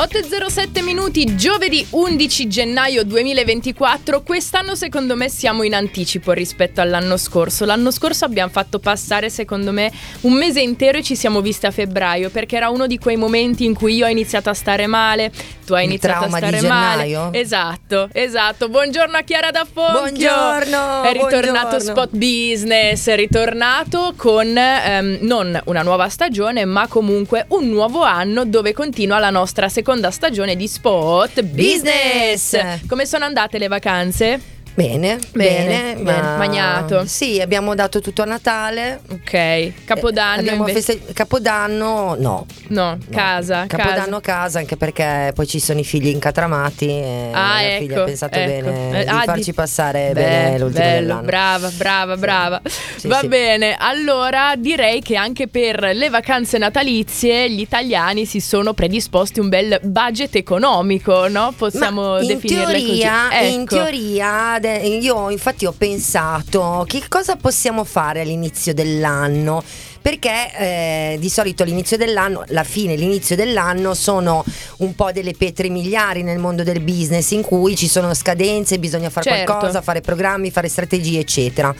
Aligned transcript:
8.07 0.00 0.82
minuti, 0.82 1.36
giovedì 1.36 1.86
11 1.90 2.48
gennaio 2.48 3.04
2024. 3.04 4.22
Quest'anno 4.22 4.74
secondo 4.74 5.14
me 5.14 5.28
siamo 5.28 5.62
in 5.62 5.74
anticipo 5.74 6.32
rispetto 6.32 6.80
all'anno 6.80 7.18
scorso. 7.18 7.66
L'anno 7.66 7.90
scorso 7.90 8.24
abbiamo 8.24 8.50
fatto 8.50 8.78
passare 8.78 9.28
secondo 9.28 9.72
me 9.72 9.92
un 10.22 10.32
mese 10.32 10.62
intero 10.62 10.96
e 10.96 11.02
ci 11.02 11.14
siamo 11.14 11.42
visti 11.42 11.66
a 11.66 11.70
febbraio 11.70 12.30
perché 12.30 12.56
era 12.56 12.70
uno 12.70 12.86
di 12.86 12.96
quei 12.96 13.16
momenti 13.16 13.66
in 13.66 13.74
cui 13.74 13.96
io 13.96 14.06
ho 14.06 14.08
iniziato 14.08 14.48
a 14.48 14.54
stare 14.54 14.86
male, 14.86 15.30
tu 15.66 15.74
hai 15.74 15.84
Il 15.84 15.90
iniziato 15.90 16.24
a 16.24 16.28
stare 16.30 16.62
male. 16.62 17.28
Esatto, 17.32 18.08
esatto. 18.10 18.70
Buongiorno 18.70 19.18
a 19.18 19.20
Chiara 19.20 19.50
da 19.50 19.66
Fonchio. 19.70 20.00
Buongiorno, 20.00 21.02
È 21.02 21.12
ritornato 21.12 21.76
buongiorno. 21.76 21.78
Spot 21.78 22.16
Business, 22.16 23.06
è 23.06 23.16
ritornato 23.16 24.14
con 24.16 24.56
ehm, 24.56 25.18
non 25.20 25.60
una 25.66 25.82
nuova 25.82 26.08
stagione, 26.08 26.64
ma 26.64 26.86
comunque 26.88 27.44
un 27.48 27.68
nuovo 27.68 28.02
anno 28.02 28.46
dove 28.46 28.72
continua 28.72 29.18
la 29.18 29.28
nostra 29.28 29.68
seconda 29.68 29.88
stagione 30.10 30.54
di 30.54 30.68
Spot. 30.68 31.42
Business. 31.42 32.86
Come 32.86 33.06
sono 33.06 33.24
andate 33.24 33.58
le 33.58 33.66
vacanze? 33.66 34.40
Bene, 34.80 35.18
Bene, 35.32 35.94
bene, 35.94 35.94
bene. 36.02 36.36
Magnato. 36.38 37.04
Sì, 37.04 37.38
abbiamo 37.38 37.74
dato 37.74 38.00
tutto 38.00 38.22
a 38.22 38.24
Natale. 38.24 39.00
Ok, 39.12 39.84
Capodanno 39.84 40.66
Eh, 40.66 40.72
feste- 40.72 41.02
Capodanno 41.12 42.16
no. 42.18 42.46
No, 42.68 42.96
no. 42.96 42.98
casa, 43.10 43.66
Capodanno 43.66 44.16
a 44.16 44.20
casa 44.22 44.58
anche 44.58 44.78
perché 44.78 45.32
poi 45.34 45.46
ci 45.46 45.60
sono 45.60 45.80
i 45.80 45.84
figli 45.84 46.06
incatramati 46.08 46.88
e 46.88 47.28
Ah, 47.32 47.54
la 47.60 47.62
ecco, 47.72 47.82
figlia 47.82 48.00
ha 48.00 48.04
pensato 48.04 48.38
ecco. 48.38 48.70
bene 48.70 49.00
Eh, 49.00 49.04
di 49.04 49.10
ah, 49.10 49.22
farci 49.24 49.42
di- 49.44 49.52
passare 49.52 50.10
Beh, 50.14 50.20
bene 50.22 50.58
l'ultimo 50.58 50.84
bello, 50.84 51.00
dell'anno. 51.00 51.22
brava, 51.26 51.68
brava, 51.76 52.16
brava. 52.16 52.62
Sì, 52.96 53.06
Va 53.08 53.18
sì. 53.18 53.28
bene, 53.28 53.76
allora 53.78 54.54
direi 54.56 55.02
che 55.02 55.16
anche 55.16 55.46
per 55.48 55.90
le 55.92 56.08
vacanze 56.08 56.56
natalizie 56.56 57.50
gli 57.50 57.60
italiani 57.60 58.24
si 58.24 58.40
sono 58.40 58.72
predisposti 58.72 59.40
un 59.40 59.50
bel 59.50 59.78
budget 59.82 60.36
economico, 60.36 61.28
no? 61.28 61.52
Possiamo 61.56 62.12
Ma 62.12 62.20
in 62.20 62.26
definirle 62.28 62.64
teoria, 62.64 63.28
così. 63.30 63.52
in 63.52 63.60
Ecco. 63.60 63.74
teoria, 63.74 64.58
io 64.76 65.30
infatti 65.30 65.66
ho 65.66 65.72
pensato 65.76 66.84
che 66.86 67.02
cosa 67.08 67.36
possiamo 67.36 67.84
fare 67.84 68.20
all'inizio 68.22 68.74
dell'anno. 68.74 69.62
Perché 70.02 70.30
eh, 70.56 71.16
di 71.20 71.28
solito 71.28 71.62
all'inizio 71.62 71.98
dell'anno, 71.98 72.42
la 72.48 72.64
fine 72.64 72.94
e 72.94 72.96
l'inizio 72.96 73.36
dell'anno 73.36 73.92
sono 73.92 74.42
un 74.78 74.94
po' 74.94 75.12
delle 75.12 75.32
pietre 75.32 75.68
miliari 75.68 76.22
nel 76.22 76.38
mondo 76.38 76.62
del 76.62 76.80
business 76.80 77.32
in 77.32 77.42
cui 77.42 77.76
ci 77.76 77.86
sono 77.86 78.14
scadenze, 78.14 78.78
bisogna 78.78 79.10
fare 79.10 79.28
Certo. 79.28 79.44
qualcosa, 79.52 79.82
fare 79.82 80.00
programmi, 80.00 80.50
fare 80.50 80.68
strategie, 80.68 81.18
eccetera. 81.20 81.74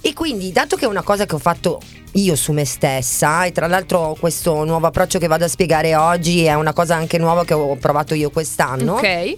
E 0.00 0.14
quindi, 0.14 0.50
dato 0.52 0.76
che 0.76 0.86
è 0.86 0.88
una 0.88 1.02
cosa 1.02 1.26
che 1.26 1.34
ho 1.34 1.38
fatto 1.38 1.78
io 2.12 2.34
su 2.34 2.52
me 2.52 2.64
stessa, 2.64 3.44
e 3.44 3.52
tra 3.52 3.66
l'altro 3.66 4.16
questo 4.18 4.64
nuovo 4.64 4.86
approccio 4.86 5.18
che 5.18 5.26
vado 5.26 5.44
a 5.44 5.48
spiegare 5.48 5.94
oggi 5.94 6.44
è 6.44 6.54
una 6.54 6.72
cosa 6.72 6.94
anche 6.94 7.18
nuova 7.18 7.44
che 7.44 7.52
ho 7.52 7.76
provato 7.76 8.14
io 8.14 8.30
quest'anno 8.30 8.94
Ok. 8.94 9.34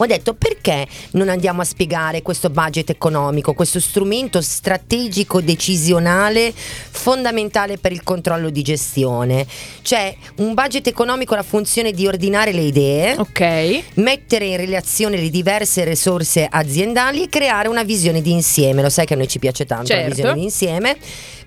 Ho 0.00 0.06
detto 0.06 0.34
perché 0.34 0.86
non 1.12 1.28
andiamo 1.28 1.60
a 1.60 1.64
spiegare 1.64 2.22
questo 2.22 2.50
budget 2.50 2.90
economico, 2.90 3.52
questo 3.52 3.80
strumento 3.80 4.40
strategico 4.40 5.40
decisionale 5.40 6.52
fondamentale 6.54 7.78
per 7.78 7.92
il 7.92 8.02
controllo 8.02 8.50
di 8.50 8.62
gestione. 8.62 9.46
Cioè 9.82 10.14
un 10.36 10.54
budget 10.54 10.86
economico 10.86 11.34
ha 11.34 11.38
la 11.38 11.42
funzione 11.42 11.92
di 11.92 12.06
ordinare 12.06 12.52
le 12.52 12.62
idee, 12.62 13.16
Ok. 13.18 13.82
mettere 13.94 14.46
in 14.46 14.56
relazione 14.56 15.16
le 15.16 15.30
diverse 15.30 15.84
risorse 15.84 16.46
aziendali 16.48 17.22
e 17.24 17.28
creare 17.28 17.68
una 17.68 17.82
visione 17.82 18.22
di 18.22 18.30
insieme. 18.32 18.82
Lo 18.82 18.90
sai 18.90 19.06
che 19.06 19.14
a 19.14 19.16
noi 19.16 19.28
ci 19.28 19.38
piace 19.38 19.66
tanto 19.66 19.86
Certo. 19.86 20.02
la 20.02 20.08
visione 20.14 20.34
di 20.34 20.42
insieme. 20.42 20.96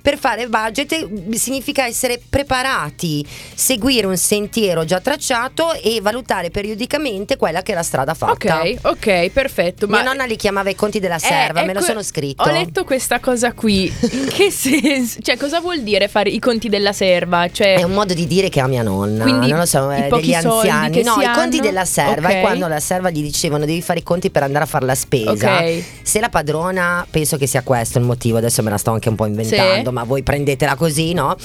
Per 0.02 0.18
fare 0.18 0.48
budget 0.48 0.92
eh, 0.94 1.08
significa 1.38 1.86
essere 1.86 2.20
preparati, 2.28 3.26
seguire 3.54 4.08
un 4.08 4.18
sentiero 4.18 4.84
già 4.86 5.00
tracciato 5.00 5.74
e 5.74 6.00
valutare 6.02 6.50
periodicamente 6.50 7.38
quella 7.38 7.62
che 7.62 7.72
è 7.72 7.76
la 7.76 7.84
strada 7.84 8.14
fatta. 8.14 8.62
Ok, 8.62 8.78
ok, 8.82 9.30
perfetto. 9.30 9.88
Mia 9.88 10.02
nonna 10.02 10.26
li 10.26 10.36
chiamava 10.36 10.70
i 10.70 10.76
conti 10.76 11.00
della 11.00 11.16
Eh, 11.16 11.20
serva, 11.20 11.62
me 11.62 11.74
lo 11.74 11.80
ecco, 11.80 11.88
sono 11.88 12.04
scritto. 12.04 12.44
Ho 12.44 12.52
letto 12.52 12.84
questa 12.84 13.20
cosa 13.20 13.54
qui. 13.54 13.84
In 14.12 14.28
che 14.30 14.50
senso? 14.52 15.20
Cioè, 15.22 15.38
cosa 15.38 15.60
vuol 15.60 15.82
dire 15.82 16.08
fare 16.08 16.30
i 16.30 16.40
conti 16.40 16.68
della 16.70 16.94
serva? 16.94 17.48
Cioè, 17.52 17.76
È 17.78 17.84
un 17.84 17.94
modo 17.94 18.14
di 18.14 18.28
dire 18.28 18.50
che 18.50 18.60
ha 18.60 18.68
mia 18.68 18.84
nonna, 18.84 19.24
Quindi 19.24 19.48
non 19.48 19.60
lo 19.60 19.66
so, 19.66 19.92
eh, 19.92 20.08
degli 20.10 20.34
anziani. 20.34 21.04
No, 21.04 21.14
i 21.22 21.26
conti 21.34 21.58
hanno? 21.58 21.62
della 21.62 21.86
serva 21.86 22.28
Ok. 22.28 22.34
è 22.36 22.42
quando 22.42 22.68
la 22.68 22.80
serva 22.80 23.10
gli 23.10 23.22
dicevano 23.22 23.66
devi 23.66 23.82
fare 23.82 24.00
i 24.00 24.04
conti 24.04 24.30
per 24.30 24.44
andare 24.44 24.64
a 24.66 24.68
fare 24.68 24.86
la 24.86 24.96
spesa. 24.96 25.32
Ok. 25.32 25.84
Se 26.02 26.20
la 26.20 26.30
padrona, 26.30 27.06
penso 27.10 27.38
che 27.38 27.48
sia 27.48 27.62
questo 27.64 27.98
il 28.00 28.04
motivo, 28.06 28.38
adesso 28.38 28.62
me 28.64 28.70
la 28.70 28.78
sto 28.78 28.92
anche 28.92 29.10
un 29.10 29.16
po' 29.16 29.26
inventando, 29.26 29.90
Sì. 29.90 29.91
Ma 29.92 30.04
voi 30.04 30.24
prendetela 30.24 30.76
così, 30.76 31.14
no? 31.14 31.36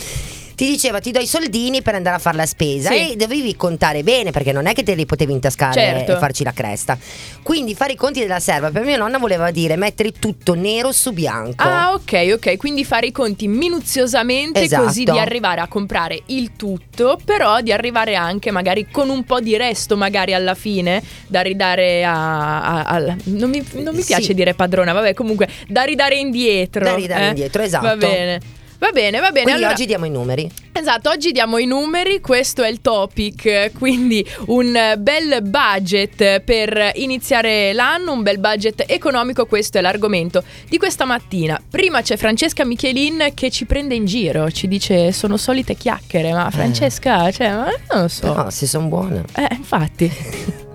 Ti 0.57 0.67
diceva 0.67 1.01
ti 1.01 1.11
do 1.11 1.19
i 1.19 1.27
soldini 1.27 1.83
per 1.83 1.95
andare 1.97 2.17
a 2.17 2.19
fare 2.19 2.39
la 2.39 2.47
spesa 2.47 2.89
Sì. 2.91 3.11
e 3.13 3.17
dovevi 3.17 3.55
contare 3.57 4.03
bene 4.03 4.31
perché 4.31 4.53
non 4.53 4.65
è 4.67 4.73
che 4.73 4.83
te 4.83 4.95
li 4.95 5.05
potevi 5.05 5.31
intascare 5.33 5.75
Certo. 5.75 6.13
e 6.13 6.17
farci 6.17 6.45
la 6.45 6.53
cresta. 6.55 6.97
Quindi 7.43 7.75
fare 7.75 7.93
i 7.93 7.97
conti 7.97 8.21
della 8.21 8.41
serva 8.41 8.71
per 8.71 8.83
mia 8.83 8.97
nonna 8.97 9.19
voleva 9.19 9.51
dire 9.51 9.77
mettere 9.77 10.13
tutto 10.13 10.55
nero 10.55 10.93
su 10.93 11.13
bianco. 11.13 11.63
Ah, 11.63 11.93
ok, 11.93 12.31
ok. 12.37 12.57
Quindi 12.57 12.87
fare 12.87 13.09
i 13.09 13.13
conti 13.13 13.47
minuziosamente 13.49 14.63
Esatto. 14.63 14.85
così 14.85 15.05
di 15.05 15.19
arrivare 15.19 15.61
a 15.61 15.69
comprare 15.69 16.23
il 16.27 16.53
tutto, 16.57 17.19
però 17.23 17.61
di 17.61 17.71
arrivare 17.71 18.15
anche 18.15 18.51
magari 18.51 18.87
con 18.91 19.11
un 19.11 19.25
po' 19.25 19.41
di 19.41 19.59
resto, 19.59 19.95
magari 19.99 20.33
alla 20.33 20.55
fine, 20.55 21.03
da 21.27 21.43
ridare 21.43 22.03
a. 22.03 22.63
a- 22.63 22.83
al- 22.85 23.15
non, 23.25 23.51
mi, 23.51 23.63
non 23.83 23.95
mi 23.95 24.03
piace 24.03 24.23
Sì. 24.29 24.35
dire 24.35 24.55
padrona, 24.55 24.95
vabbè, 24.95 25.13
comunque, 25.13 25.49
da 25.69 25.83
ridare 25.83 26.17
indietro. 26.17 26.83
Da 26.83 26.95
ridare 26.95 27.25
eh? 27.25 27.29
indietro, 27.29 27.63
esatto. 27.63 27.85
Va 27.85 27.97
bene. 27.97 28.41
Va 28.79 28.91
bene, 28.93 29.21
va 29.21 29.31
bene. 29.31 29.43
Quindi 29.43 29.53
allora- 29.53 29.73
oggi 29.73 29.87
diamo 29.87 30.05
i 30.05 30.11
numeri. 30.11 30.51
Esatto, 30.73 31.09
oggi 31.09 31.33
diamo 31.33 31.57
i 31.57 31.65
numeri, 31.65 32.21
questo 32.21 32.63
è 32.63 32.69
il 32.69 32.83
topic, 32.83 33.73
quindi 33.79 34.25
un 34.49 34.95
bel 34.99 35.39
budget 35.43 36.41
per 36.41 36.93
iniziare 36.97 37.73
l'anno, 37.73 38.13
un 38.13 38.23
bel 38.23 38.39
budget 38.39 38.85
economico, 38.87 39.47
questo 39.47 39.79
è 39.79 39.81
l'argomento 39.81 40.45
di 40.69 40.77
questa 40.77 41.07
mattina. 41.07 41.59
Prima 41.71 42.03
c'è 42.03 42.19
Francesca 42.19 42.65
Michelin 42.67 43.31
che 43.33 43.51
ci 43.51 43.65
prende 43.65 43.95
in 43.95 44.05
giro, 44.05 44.51
ci 44.51 44.69
dice 44.69 45.13
sono 45.13 45.39
solite 45.39 45.75
chiacchiere, 45.75 46.33
ma 46.33 46.51
Francesca, 46.51 47.31
cioè, 47.31 47.49
ma 47.49 47.71
non 47.93 48.03
lo 48.03 48.09
so. 48.09 48.35
No, 48.35 48.51
se 48.51 48.67
sono 48.67 48.89
buone. 48.89 49.25
Eh, 49.35 49.49
infatti. 49.55 50.65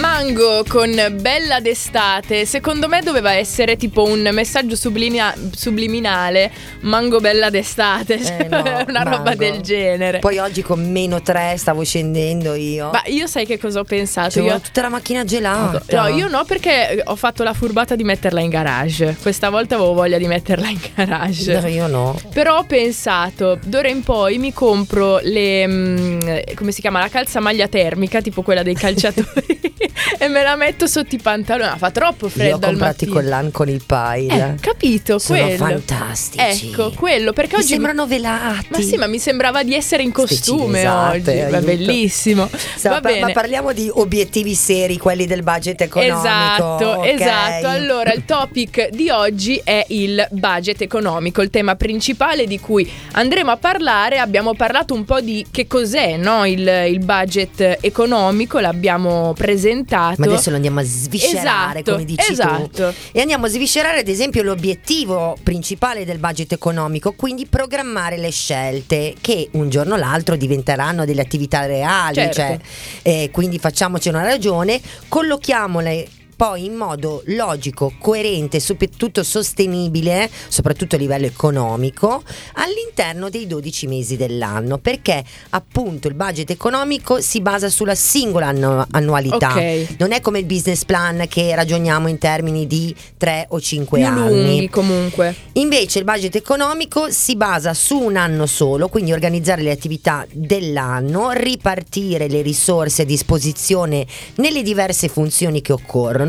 Mango 0.00 0.64
con 0.68 0.90
Bella 1.20 1.60
d'estate, 1.60 2.46
secondo 2.46 2.88
me 2.88 3.02
doveva 3.02 3.34
essere 3.34 3.76
tipo 3.76 4.02
un 4.04 4.26
messaggio 4.32 4.74
sublinea- 4.74 5.34
subliminale, 5.54 6.50
Mango 6.80 7.20
Bella 7.20 7.50
d'estate, 7.50 8.14
Eh, 8.38 8.48
no, 8.48 8.62
una 8.88 9.02
roba 9.02 9.16
Mango. 9.24 9.34
del 9.34 9.60
genere. 9.60 10.18
Poi 10.20 10.38
oggi 10.38 10.62
con 10.62 10.90
meno 10.90 11.20
3 11.20 11.56
stavo 11.58 11.84
scendendo 11.84 12.54
io. 12.54 12.88
Ma 12.90 13.02
io 13.06 13.26
sai 13.26 13.44
che 13.44 13.58
cosa 13.58 13.80
ho 13.80 13.84
pensato? 13.84 14.30
C'avevo 14.30 14.46
Io- 14.46 14.52
Cioè, 14.58 14.64
tutta 14.66 14.80
la 14.80 14.88
macchina 14.88 15.24
gelata. 15.24 15.82
No, 15.90 16.06
io 16.08 16.26
no 16.28 16.44
perché 16.44 17.02
ho 17.04 17.16
fatto 17.16 17.42
la 17.42 17.52
furbata 17.52 17.94
di 17.94 18.04
metterla 18.04 18.40
in 18.40 18.48
garage. 18.48 19.16
Questa 19.20 19.50
volta 19.50 19.74
avevo 19.74 19.92
voglia 19.92 20.16
di 20.16 20.26
metterla 20.26 20.68
in 20.68 20.80
garage. 20.94 21.60
No, 21.60 21.66
io 21.68 21.86
no. 21.86 22.18
Però 22.32 22.56
ho 22.58 22.64
pensato, 22.64 23.58
d'ora 23.62 23.88
in 23.88 24.02
poi 24.02 24.38
mi 24.38 24.52
compro 24.54 25.18
le. 25.22 25.66
mm, 25.66 26.20
come 26.54 26.72
si 26.72 26.80
chiama? 26.80 26.98
La 27.00 27.08
calzamaglia 27.08 27.68
termica, 27.68 28.20
tipo 28.22 28.40
quella 28.42 28.62
dei 28.62 28.74
calciatori. 28.74 29.60
e 30.24 30.28
me 30.28 30.42
la 30.42 30.54
metto 30.56 30.86
sotto 30.86 31.14
i 31.14 31.18
pantaloni. 31.18 31.70
Ah, 31.70 31.76
fa 31.76 31.90
troppo 31.90 32.26
Io 32.26 32.30
ho 32.30 32.30
freddo 32.30 32.54
al 32.54 32.60
comprato 32.62 33.04
i 33.04 33.08
mattino. 33.08 33.12
collan 33.12 33.50
con 33.50 33.68
il 33.68 33.82
pile. 33.84 34.54
Eh, 34.56 34.60
capito, 34.60 35.18
Sono 35.18 35.40
quello. 35.40 35.56
fantastici. 35.56 36.68
Ecco, 36.70 36.92
quello 36.94 37.32
perché 37.32 37.56
Mi 37.56 37.62
oggi. 37.62 37.72
sembrano 37.72 38.06
velati. 38.06 38.66
Ma 38.68 38.80
sì, 38.80 38.96
ma 38.96 39.06
mi 39.06 39.18
sembrava 39.18 39.62
di 39.64 39.74
essere 39.74 40.02
in 40.02 40.12
costume 40.12 40.78
cinesate, 40.78 41.42
oggi. 41.42 41.50
Va 41.50 41.60
bellissimo. 41.60 42.48
Sa- 42.76 42.90
Va 42.90 43.00
pa- 43.00 43.08
bene. 43.08 43.20
Ma 43.20 43.32
parliamo 43.32 43.72
di 43.72 43.90
obiettivi 43.92 44.54
seri, 44.54 44.96
quelli 44.98 45.26
del 45.26 45.42
budget 45.42 45.80
economico. 45.80 46.18
Esatto, 46.18 46.84
ok? 46.86 47.06
esatto. 47.06 47.66
Allora, 47.68 48.12
il 48.12 48.24
topic 48.24 48.88
di 48.90 49.10
oggi 49.10 49.60
è 49.64 49.84
il 49.88 50.24
budget 50.30 50.82
economico, 50.82 51.42
il 51.42 51.50
tema 51.50 51.74
principale 51.74 52.46
di 52.46 52.60
cui 52.60 52.88
andremo 53.12 53.50
a 53.50 53.56
parlare. 53.56 54.18
Abbiamo 54.18 54.54
parlato 54.54 54.94
un 54.94 55.04
po' 55.04 55.20
di 55.20 55.44
che 55.50 55.66
cos'è 55.66 56.16
no? 56.16 56.44
il, 56.46 56.66
il 56.88 56.98
budget 57.00 57.78
economico, 57.80 58.58
l'abbiamo 58.60 59.32
presentato. 59.36 60.11
Ma 60.18 60.26
adesso 60.26 60.50
lo 60.50 60.56
andiamo 60.56 60.80
a 60.80 60.84
sviscerare, 60.84 61.80
Esatto, 61.80 61.92
come 61.92 62.04
dici 62.04 62.32
esatto. 62.32 62.88
tu. 62.90 62.94
E 63.12 63.20
andiamo 63.20 63.46
a 63.46 63.48
sviscerare, 63.48 64.00
ad 64.00 64.08
esempio, 64.08 64.42
l'obiettivo 64.42 65.36
principale 65.42 66.04
del 66.04 66.18
budget 66.18 66.52
economico, 66.52 67.12
quindi 67.12 67.46
programmare 67.46 68.16
le 68.16 68.30
scelte 68.30 69.14
che 69.20 69.48
un 69.52 69.68
giorno 69.68 69.94
o 69.94 69.96
l'altro 69.96 70.36
diventeranno 70.36 71.04
delle 71.04 71.20
attività 71.22 71.66
reali. 71.66 72.14
Certo. 72.14 72.34
Cioè, 72.34 72.58
eh, 73.02 73.30
quindi 73.32 73.58
facciamoci 73.58 74.08
una 74.08 74.22
ragione, 74.22 74.80
collochiamole 75.08 76.08
poi 76.34 76.64
in 76.64 76.74
modo 76.74 77.22
logico, 77.26 77.92
coerente, 77.98 78.60
soprattutto 78.60 79.22
sostenibile, 79.22 80.30
soprattutto 80.48 80.96
a 80.96 80.98
livello 80.98 81.26
economico, 81.26 82.22
all'interno 82.54 83.28
dei 83.28 83.46
12 83.46 83.86
mesi 83.86 84.16
dell'anno, 84.16 84.78
perché 84.78 85.22
appunto 85.50 86.08
il 86.08 86.14
budget 86.14 86.50
economico 86.50 87.20
si 87.20 87.40
basa 87.40 87.68
sulla 87.68 87.94
singola 87.94 88.46
annu- 88.48 88.86
annualità. 88.90 89.52
Ok. 89.52 89.96
Non 89.98 90.12
è 90.12 90.20
come 90.20 90.38
il 90.40 90.44
business 90.46 90.84
plan 90.84 91.26
che 91.28 91.54
ragioniamo 91.54 92.08
in 92.08 92.18
termini 92.18 92.66
di 92.66 92.94
3 93.16 93.46
o 93.50 93.60
5 93.60 93.98
Più 93.98 94.06
anni. 94.06 94.28
lunghi 94.28 94.68
comunque. 94.68 95.34
Invece 95.52 95.98
il 95.98 96.04
budget 96.04 96.34
economico 96.36 97.10
si 97.10 97.36
basa 97.36 97.74
su 97.74 97.98
un 97.98 98.16
anno 98.16 98.46
solo, 98.46 98.88
quindi 98.88 99.12
organizzare 99.12 99.62
le 99.62 99.70
attività 99.70 100.26
dell'anno, 100.32 101.30
ripartire 101.30 102.28
le 102.28 102.42
risorse 102.42 103.02
a 103.02 103.04
disposizione 103.04 104.06
nelle 104.36 104.62
diverse 104.62 105.08
funzioni 105.08 105.60
che 105.60 105.72
occorrono 105.72 106.21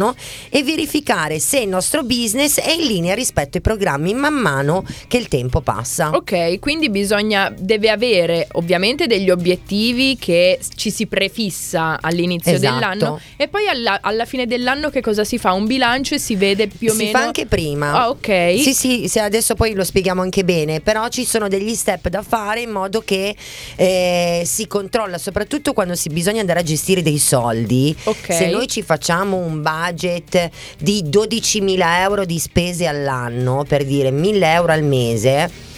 e 0.50 0.64
verificare 0.64 1.40
se 1.40 1.60
il 1.60 1.68
nostro 1.68 2.04
business 2.04 2.60
è 2.60 2.72
in 2.72 2.86
linea 2.86 3.14
rispetto 3.14 3.58
ai 3.58 3.62
programmi 3.62 4.14
man 4.14 4.34
mano 4.34 4.84
che 5.08 5.18
il 5.18 5.28
tempo 5.28 5.62
passa. 5.62 6.12
Ok, 6.12 6.60
quindi 6.60 6.90
bisogna, 6.90 7.54
deve 7.56 7.90
avere 7.90 8.48
ovviamente 8.54 9.08
degli 9.08 9.30
obiettivi 9.30 10.18
che 10.18 10.60
ci 10.76 10.92
si 10.92 11.08
prefissa 11.08 11.98
all'inizio 12.02 12.54
Esatto. 12.54 12.74
dell'anno 12.74 13.20
e 13.36 13.48
poi 13.48 13.68
alla, 13.68 14.00
alla 14.02 14.26
fine 14.26 14.46
dell'anno 14.46 14.90
che 14.90 15.02
cosa 15.02 15.24
si 15.24 15.38
fa? 15.38 15.54
Un 15.54 15.66
bilancio 15.66 16.16
e 16.16 16.20
si 16.20 16.36
vede 16.36 16.68
più 16.68 16.90
o 16.90 16.92
si 16.94 17.06
meno... 17.06 17.18
fa 17.18 17.24
anche 17.24 17.46
prima. 17.46 17.92
Ah, 17.94 18.10
ok. 18.10 18.60
Sì, 18.60 18.74
sì, 18.74 19.08
se 19.08 19.20
adesso 19.20 19.56
poi 19.56 19.74
lo 19.74 19.84
spieghiamo 19.84 20.22
anche 20.22 20.44
bene, 20.44 20.82
però 20.82 21.08
ci 21.10 21.26
sono 21.26 21.48
degli 21.48 21.74
step 21.76 22.08
da 22.10 22.22
fare 22.22 22.62
in 22.62 22.70
modo 22.70 23.02
che 23.02 23.36
eh, 23.76 24.44
si 24.46 24.68
controlla, 24.68 25.18
soprattutto 25.18 25.74
quando 25.74 25.96
si 25.96 26.10
bisogna 26.10 26.42
andare 26.42 26.60
a 26.60 26.64
gestire 26.64 27.02
dei 27.02 27.18
soldi. 27.18 27.96
Ok. 28.04 28.34
Se 28.34 28.50
noi 28.50 28.68
ci 28.68 28.82
facciamo 28.82 29.38
un 29.38 29.62
budget 29.84 30.50
di 30.78 31.04
12.000 31.04 32.00
euro 32.00 32.26
di 32.26 32.40
spese 32.40 32.88
all'anno, 32.88 33.66
per 33.68 33.84
dire 33.84 34.12
1.000 34.12 34.44
euro 34.44 34.72
al 34.72 34.84
mese, 34.84 35.72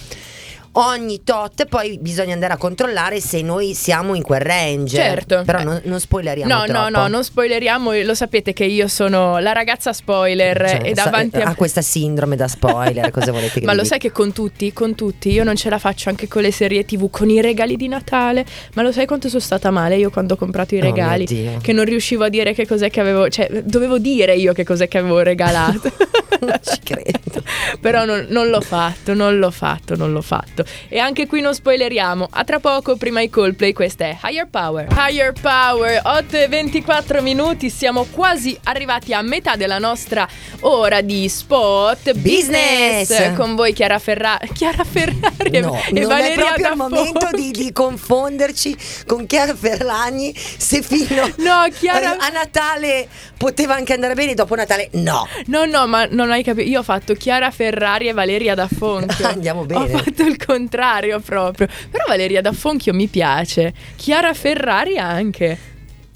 ogni 0.77 1.23
tot 1.23 1.65
poi 1.65 1.97
bisogna 1.99 2.33
andare 2.33 2.53
a 2.53 2.57
controllare 2.57 3.19
se 3.21 3.41
noi 3.41 3.73
siamo 3.73 4.13
in 4.15 4.21
quel 4.21 4.41
range. 4.41 4.95
Certo. 4.95 5.43
Però 5.45 5.63
non, 5.63 5.79
non 5.85 5.99
spoileriamo 5.99 6.51
No, 6.51 6.59
no, 6.59 6.65
troppo. 6.65 6.89
no, 6.89 7.07
non 7.07 7.23
spoileriamo, 7.23 7.91
lo 8.03 8.13
sapete 8.13 8.53
che 8.53 8.65
io 8.65 8.87
sono 8.87 9.39
la 9.39 9.51
ragazza 9.53 9.93
spoiler 9.93 10.57
Cioè, 10.69 10.89
e 10.89 10.95
sa- 10.95 11.03
davanti 11.05 11.37
a... 11.37 11.49
ha 11.49 11.55
questa 11.55 11.81
sindrome 11.81 12.35
da 12.35 12.47
spoiler, 12.47 13.09
cosa 13.11 13.31
volete 13.31 13.59
che 13.59 13.65
Ma 13.65 13.71
lo 13.73 13.83
dica? 13.83 13.89
sai 13.93 13.99
che 13.99 14.11
con 14.11 14.33
tutti, 14.33 14.73
con 14.73 14.95
tutti, 14.95 15.31
io 15.31 15.43
non 15.43 15.55
ce 15.55 15.69
la 15.69 15.79
faccio 15.79 16.09
anche 16.09 16.27
con 16.27 16.41
le 16.41 16.51
serie 16.51 16.83
tv, 16.85 17.09
con 17.09 17.29
i 17.29 17.41
regali 17.41 17.75
di 17.77 17.87
Natale. 17.87 18.45
Ma 18.73 18.81
lo 18.81 18.91
sai 18.91 19.05
quanto 19.05 19.27
sono 19.29 19.41
stata 19.41 19.71
male 19.71 19.95
io 19.97 20.09
quando 20.09 20.33
ho 20.33 20.37
comprato 20.37 20.75
i 20.75 20.79
Oh, 20.79 20.81
regali? 20.81 21.25
Dio. 21.25 21.57
che 21.61 21.71
non 21.73 21.85
riuscivo 21.85 22.25
a 22.25 22.29
dire 22.29 22.53
che 22.53 22.67
cos'è 22.67 22.89
che 22.89 22.99
avevo, 22.99 23.29
cioè 23.29 23.47
dovevo 23.63 23.97
dire 23.97 24.35
io 24.35 24.51
che 24.53 24.63
cos'è 24.65 24.87
che 24.89 24.97
avevo 24.97 25.19
regalato. 25.19 25.91
Non 26.37 26.59
ci 26.61 26.79
credo. 26.83 27.41
Però 27.79 28.03
non, 28.03 28.25
non 28.29 28.49
l'ho 28.49 28.59
fatto, 28.59 29.13
non 29.13 29.37
l'ho 29.39 29.51
fatto, 29.51 29.95
non 29.95 30.11
l'ho 30.11 30.21
fatto. 30.21 30.64
E 30.87 30.99
anche 30.99 31.27
qui 31.27 31.41
non 31.41 31.53
spoileriamo. 31.53 32.27
A 32.31 32.43
tra 32.43 32.59
poco, 32.59 32.95
prima 32.95 33.21
i 33.21 33.29
Coldplay, 33.29 33.73
questa 33.73 34.05
è 34.05 34.17
Higher 34.23 34.47
Power. 34.49 34.87
Higher 34.97 35.33
Power, 35.39 36.01
8 36.03 36.37
e 36.37 36.47
24 36.47 37.21
minuti, 37.21 37.69
siamo 37.69 38.05
quasi 38.11 38.57
arrivati 38.63 39.13
a 39.13 39.21
metà 39.21 39.55
della 39.55 39.79
nostra 39.79 40.27
ora 40.61 41.01
di 41.01 41.27
spot 41.29 42.13
business. 42.13 43.07
Business. 43.07 43.35
Con 43.35 43.55
voi 43.55 43.73
Chiara, 43.73 43.99
Ferra- 43.99 44.39
Chiara 44.53 44.83
Ferrari 44.83 45.49
e- 45.51 45.59
No, 45.59 45.79
e 45.89 45.99
non 45.99 46.07
Valeria 46.07 46.33
è 46.33 46.59
proprio 46.59 46.69
il 46.71 46.75
momento 46.75 47.29
di, 47.33 47.51
di 47.51 47.71
confonderci 47.71 48.75
con 49.05 49.25
Chiara 49.25 49.55
Ferlagni 49.55 50.33
se 50.35 50.81
fino 50.81 51.23
No, 51.37 51.65
Chiara- 51.77 52.17
a 52.17 52.29
Natale 52.29 53.07
poteva 53.37 53.75
anche 53.75 53.93
andare 53.93 54.13
bene, 54.13 54.33
dopo 54.33 54.55
Natale 54.55 54.89
no. 54.93 55.27
No, 55.47 55.65
no, 55.65 55.87
ma 55.87 56.05
non 56.09 56.31
hai 56.31 56.43
capito. 56.43 56.67
Io 56.69 56.79
ho 56.79 56.83
fatto 56.83 57.13
Chiara 57.13 57.51
Ferrari 57.51 58.07
e 58.07 58.13
Valeria 58.13 58.55
D'Affonchio. 58.55 59.27
Andiamo 59.27 59.61
Ho 59.61 59.65
bene. 59.65 59.87
fatto 59.89 60.23
il 60.23 60.37
contrario 60.55 61.19
proprio. 61.19 61.67
Però 61.89 62.05
Valeria 62.07 62.41
D'Affonchio 62.41 62.93
mi 62.93 63.07
piace. 63.07 63.73
Chiara 63.95 64.33
Ferrari 64.33 64.97
anche. 64.97 65.57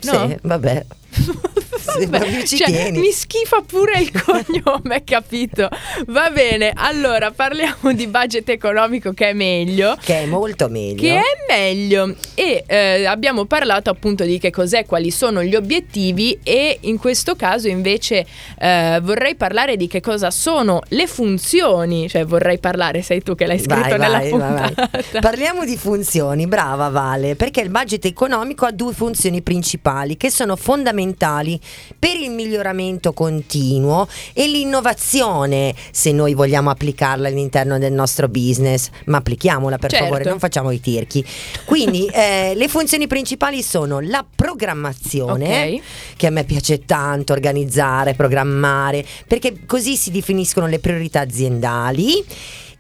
No? 0.04 0.28
Sì, 0.28 0.38
vabbè. 0.42 0.86
Vabbè, 1.86 2.44
cioè, 2.46 2.92
mi 2.92 3.12
schifa 3.12 3.62
pure 3.62 4.00
il 4.00 4.12
cognome, 4.24 5.04
capito? 5.04 5.70
Va 6.08 6.30
bene, 6.30 6.72
allora 6.76 7.32
parliamo 7.32 7.94
di 7.94 8.08
budget 8.08 8.50
economico 8.50 9.14
che 9.14 9.30
è 9.30 9.34
meglio. 9.34 9.98
Che 10.02 10.22
è 10.22 10.26
molto 10.26 10.70
meglio. 10.70 11.02
Che 11.02 11.18
è 11.18 11.46
meglio 11.48 12.16
e 12.36 12.64
eh, 12.66 13.06
abbiamo 13.06 13.46
parlato 13.46 13.90
appunto 13.90 14.24
di 14.24 14.40
che 14.40 14.50
cos'è, 14.50 14.86
quali 14.86 15.12
sono 15.12 15.44
gli 15.44 15.56
obiettivi 15.56 16.40
e 16.44 16.78
in 16.82 16.98
questo 16.98 17.36
caso 17.36 17.68
invece 17.68 18.26
eh, 18.60 19.00
vorrei 19.02 19.36
parlare 19.36 19.76
di 19.78 19.88
che 19.88 20.02
cosa 20.02 20.32
sono 20.32 20.82
le 20.90 21.08
funzioni, 21.08 22.08
cioè 22.10 22.26
vorrei 22.26 22.60
parlare, 22.60 23.02
sei 23.02 23.22
tu 23.24 23.36
che 23.36 23.46
l'hai 23.46 23.60
scritto 23.60 23.80
Vai, 23.80 24.00
nella 24.00 24.20
vai, 24.20 24.30
vai, 24.30 24.40
vai. 24.40 24.74
puntata. 24.74 25.20
Parliamo 25.20 25.66
di 25.66 25.78
funzioni, 25.78 26.48
brava 26.48 26.90
Vale, 26.90 27.36
perché 27.36 27.62
il 27.62 27.70
budget 27.70 28.06
economico 28.06 28.66
ha 28.66 28.72
due 28.72 28.94
funzioni 28.94 29.42
principali 29.42 30.18
che 30.18 30.32
sono 30.32 30.56
fondamentali 30.56 31.60
per 31.98 32.16
il 32.16 32.32
miglioramento 32.32 33.14
continuo 33.14 34.08
e 34.34 34.48
l'innovazione, 34.48 35.74
se 35.92 36.12
noi 36.12 36.34
vogliamo 36.34 36.70
applicarla 36.70 37.28
all'interno 37.28 37.78
del 37.78 37.92
nostro 37.94 38.28
business, 38.28 38.90
ma 39.06 39.18
applichiamola 39.18 39.78
per 39.78 39.90
Certo. 39.92 40.06
favore, 40.06 40.24
non 40.30 40.40
facciamo 40.40 40.72
i 40.72 40.80
tirchi. 40.80 41.24
Quindi 41.66 42.06
eh, 42.14 42.54
le 42.56 42.68
funzioni 42.68 43.08
principali 43.08 43.62
sono 43.62 44.00
la 44.00 44.26
programmazione, 44.34 45.74
Ok. 45.76 45.82
che 46.18 46.28
a 46.28 46.32
me 46.32 46.44
piace 46.44 46.86
tanto 46.86 47.34
organizzare, 47.34 48.14
programmare, 48.14 49.06
perché 49.28 49.66
così 49.66 49.96
si 49.96 50.12
definiscono 50.12 50.68
le 50.68 50.80
priorità 50.80 51.22
aziendali 51.22 52.24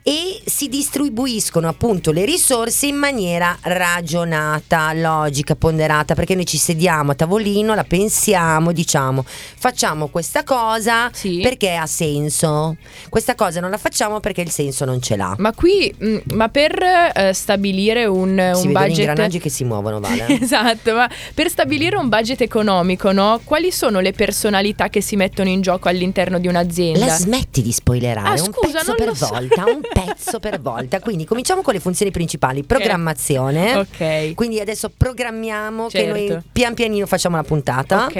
e 0.09 0.41
si 0.43 0.69
distribuiscono 0.69 1.67
appunto 1.67 2.11
le 2.11 2.25
risorse 2.25 2.87
in 2.87 2.95
maniera 2.95 3.55
ragionata, 3.61 4.91
logica, 4.93 5.55
ponderata, 5.55 6.15
perché 6.15 6.33
noi 6.33 6.47
ci 6.47 6.57
sediamo 6.57 7.11
a 7.11 7.13
tavolino, 7.15 7.75
la 7.75 7.83
pensiamo, 7.83 8.71
diciamo 8.71 9.23
facciamo 9.23 10.07
questa 10.07 10.43
cosa 10.43 11.11
Sì. 11.13 11.41
perché 11.43 11.75
ha 11.75 11.85
senso, 11.85 12.75
questa 13.09 13.35
cosa 13.35 13.59
non 13.59 13.69
la 13.69 13.77
facciamo 13.77 14.19
perché 14.19 14.41
il 14.41 14.49
senso 14.49 14.83
non 14.83 14.99
ce 14.99 15.15
l'ha. 15.15 15.35
Ma 15.37 15.53
qui, 15.53 15.93
mh, 15.95 16.17
ma 16.33 16.49
per 16.49 16.81
eh, 16.81 17.31
stabilire 17.33 18.05
un, 18.05 18.29
si 18.55 18.65
un 18.65 18.73
vedono 18.73 18.87
gli 18.87 18.87
budget... 18.87 18.97
ingranaggi 18.97 19.39
che 19.39 19.49
si 19.49 19.63
muovono, 19.63 19.99
Vale. 19.99 20.25
Esatto, 20.41 20.95
ma 20.95 21.07
per 21.35 21.49
stabilire 21.49 21.97
un 21.97 22.09
budget 22.09 22.41
economico, 22.41 23.11
no? 23.11 23.39
Quali 23.43 23.71
sono 23.71 23.99
le 23.99 24.13
personalità 24.13 24.89
che 24.89 25.01
si 25.01 25.15
mettono 25.15 25.49
in 25.49 25.61
gioco 25.61 25.87
all'interno 25.87 26.39
di 26.39 26.47
un'azienda? 26.47 27.05
La 27.05 27.13
smetti 27.13 27.61
di 27.61 27.71
spoilerare 27.71 28.27
Ah, 28.39 28.41
un 28.41 28.51
scusa, 28.51 28.79
pezzo 28.79 28.87
non 28.87 28.95
per 28.95 29.07
lo 29.07 29.13
so. 29.15 29.27
volta, 29.27 29.65
un 29.65 29.81
pezzo 29.81 29.97
per 30.39 30.59
volta. 30.61 30.99
Quindi 30.99 31.25
cominciamo 31.25 31.61
con 31.61 31.73
le 31.73 31.79
funzioni 31.79 32.11
principali: 32.11 32.63
programmazione. 32.63 33.75
Ok. 33.75 34.33
Quindi 34.35 34.59
adesso 34.59 34.91
programmiamo 34.95 35.87
che 35.87 35.99
Certo. 35.99 36.33
noi 36.33 36.41
pian 36.51 36.73
pianino 36.73 37.05
facciamo 37.05 37.35
la 37.35 37.43
puntata. 37.43 38.05
Ok. 38.05 38.15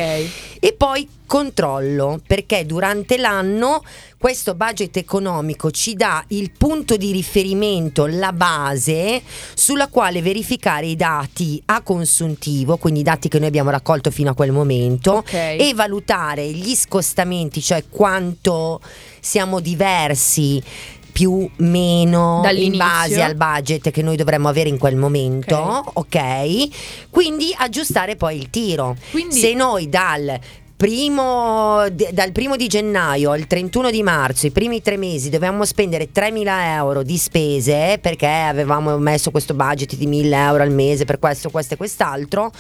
E 0.60 0.74
poi 0.78 1.08
controllo, 1.26 2.20
perché 2.26 2.66
durante 2.66 3.16
l'anno 3.18 3.84
questo 4.18 4.56
budget 4.56 4.98
economico 4.98 5.70
ci 5.72 5.94
dà 5.94 6.24
il 6.30 6.52
punto 6.58 6.98
di 6.98 7.12
riferimento, 7.12 8.08
la 8.08 8.34
base 8.34 9.22
sulla 9.54 9.88
quale 9.88 10.22
verificare 10.24 10.88
i 10.88 10.96
dati 10.96 11.62
a 11.66 11.82
consuntivo, 11.84 12.78
quindi 12.78 13.02
i 13.02 13.04
dati 13.04 13.30
che 13.30 13.38
noi 13.38 13.48
abbiamo 13.48 13.70
raccolto 13.70 14.10
fino 14.12 14.32
a 14.32 14.34
quel 14.34 14.52
momento, 14.52 15.18
Ok. 15.18 15.34
e 15.34 15.72
valutare 15.76 16.48
gli 16.50 16.76
scostamenti, 16.76 17.62
cioè 17.62 17.84
quanto 17.90 18.82
siamo 19.22 19.60
diversi 19.60 20.62
più 21.12 21.50
meno 21.58 22.36
in 22.38 22.42
Dall'inizio. 22.42 22.78
base 22.78 23.22
al 23.22 23.36
budget 23.36 23.92
che 23.92 24.02
noi 24.02 24.16
dovremmo 24.16 24.48
avere 24.50 24.70
in 24.70 24.78
quel 24.78 24.96
momento, 24.96 25.58
ok? 25.94 27.08
Quindi 27.10 27.54
aggiustare 27.58 28.16
poi 28.16 28.38
il 28.38 28.50
tiro. 28.50 28.96
Quindi- 29.12 29.36
Se 29.40 29.54
noi 29.54 29.90
dal 29.90 30.40
primo, 30.76 31.84
d- 31.92 32.12
dal 32.12 32.32
primo 32.32 32.56
di 32.56 32.68
gennaio 32.68 33.32
al 33.32 33.48
31 33.48 33.92
di 33.92 34.02
marzo, 34.02 34.46
i 34.48 34.52
primi 34.52 34.82
tre 34.82 34.96
mesi, 34.96 35.30
dovevamo 35.30 35.66
spendere 35.66 36.10
3.000 36.12 36.74
euro 36.76 37.04
di 37.04 37.18
spese 37.18 37.98
perché 38.02 38.28
avevamo 38.28 38.98
messo 38.98 39.30
questo 39.30 39.54
budget 39.54 39.96
di 39.98 40.08
1.000 40.08 40.48
euro 40.48 40.64
al 40.64 40.72
mese 40.72 41.04
per 41.04 41.20
questo, 41.20 41.50
questo 41.50 41.74
e 41.74 41.78
quest'altro. 41.78 42.52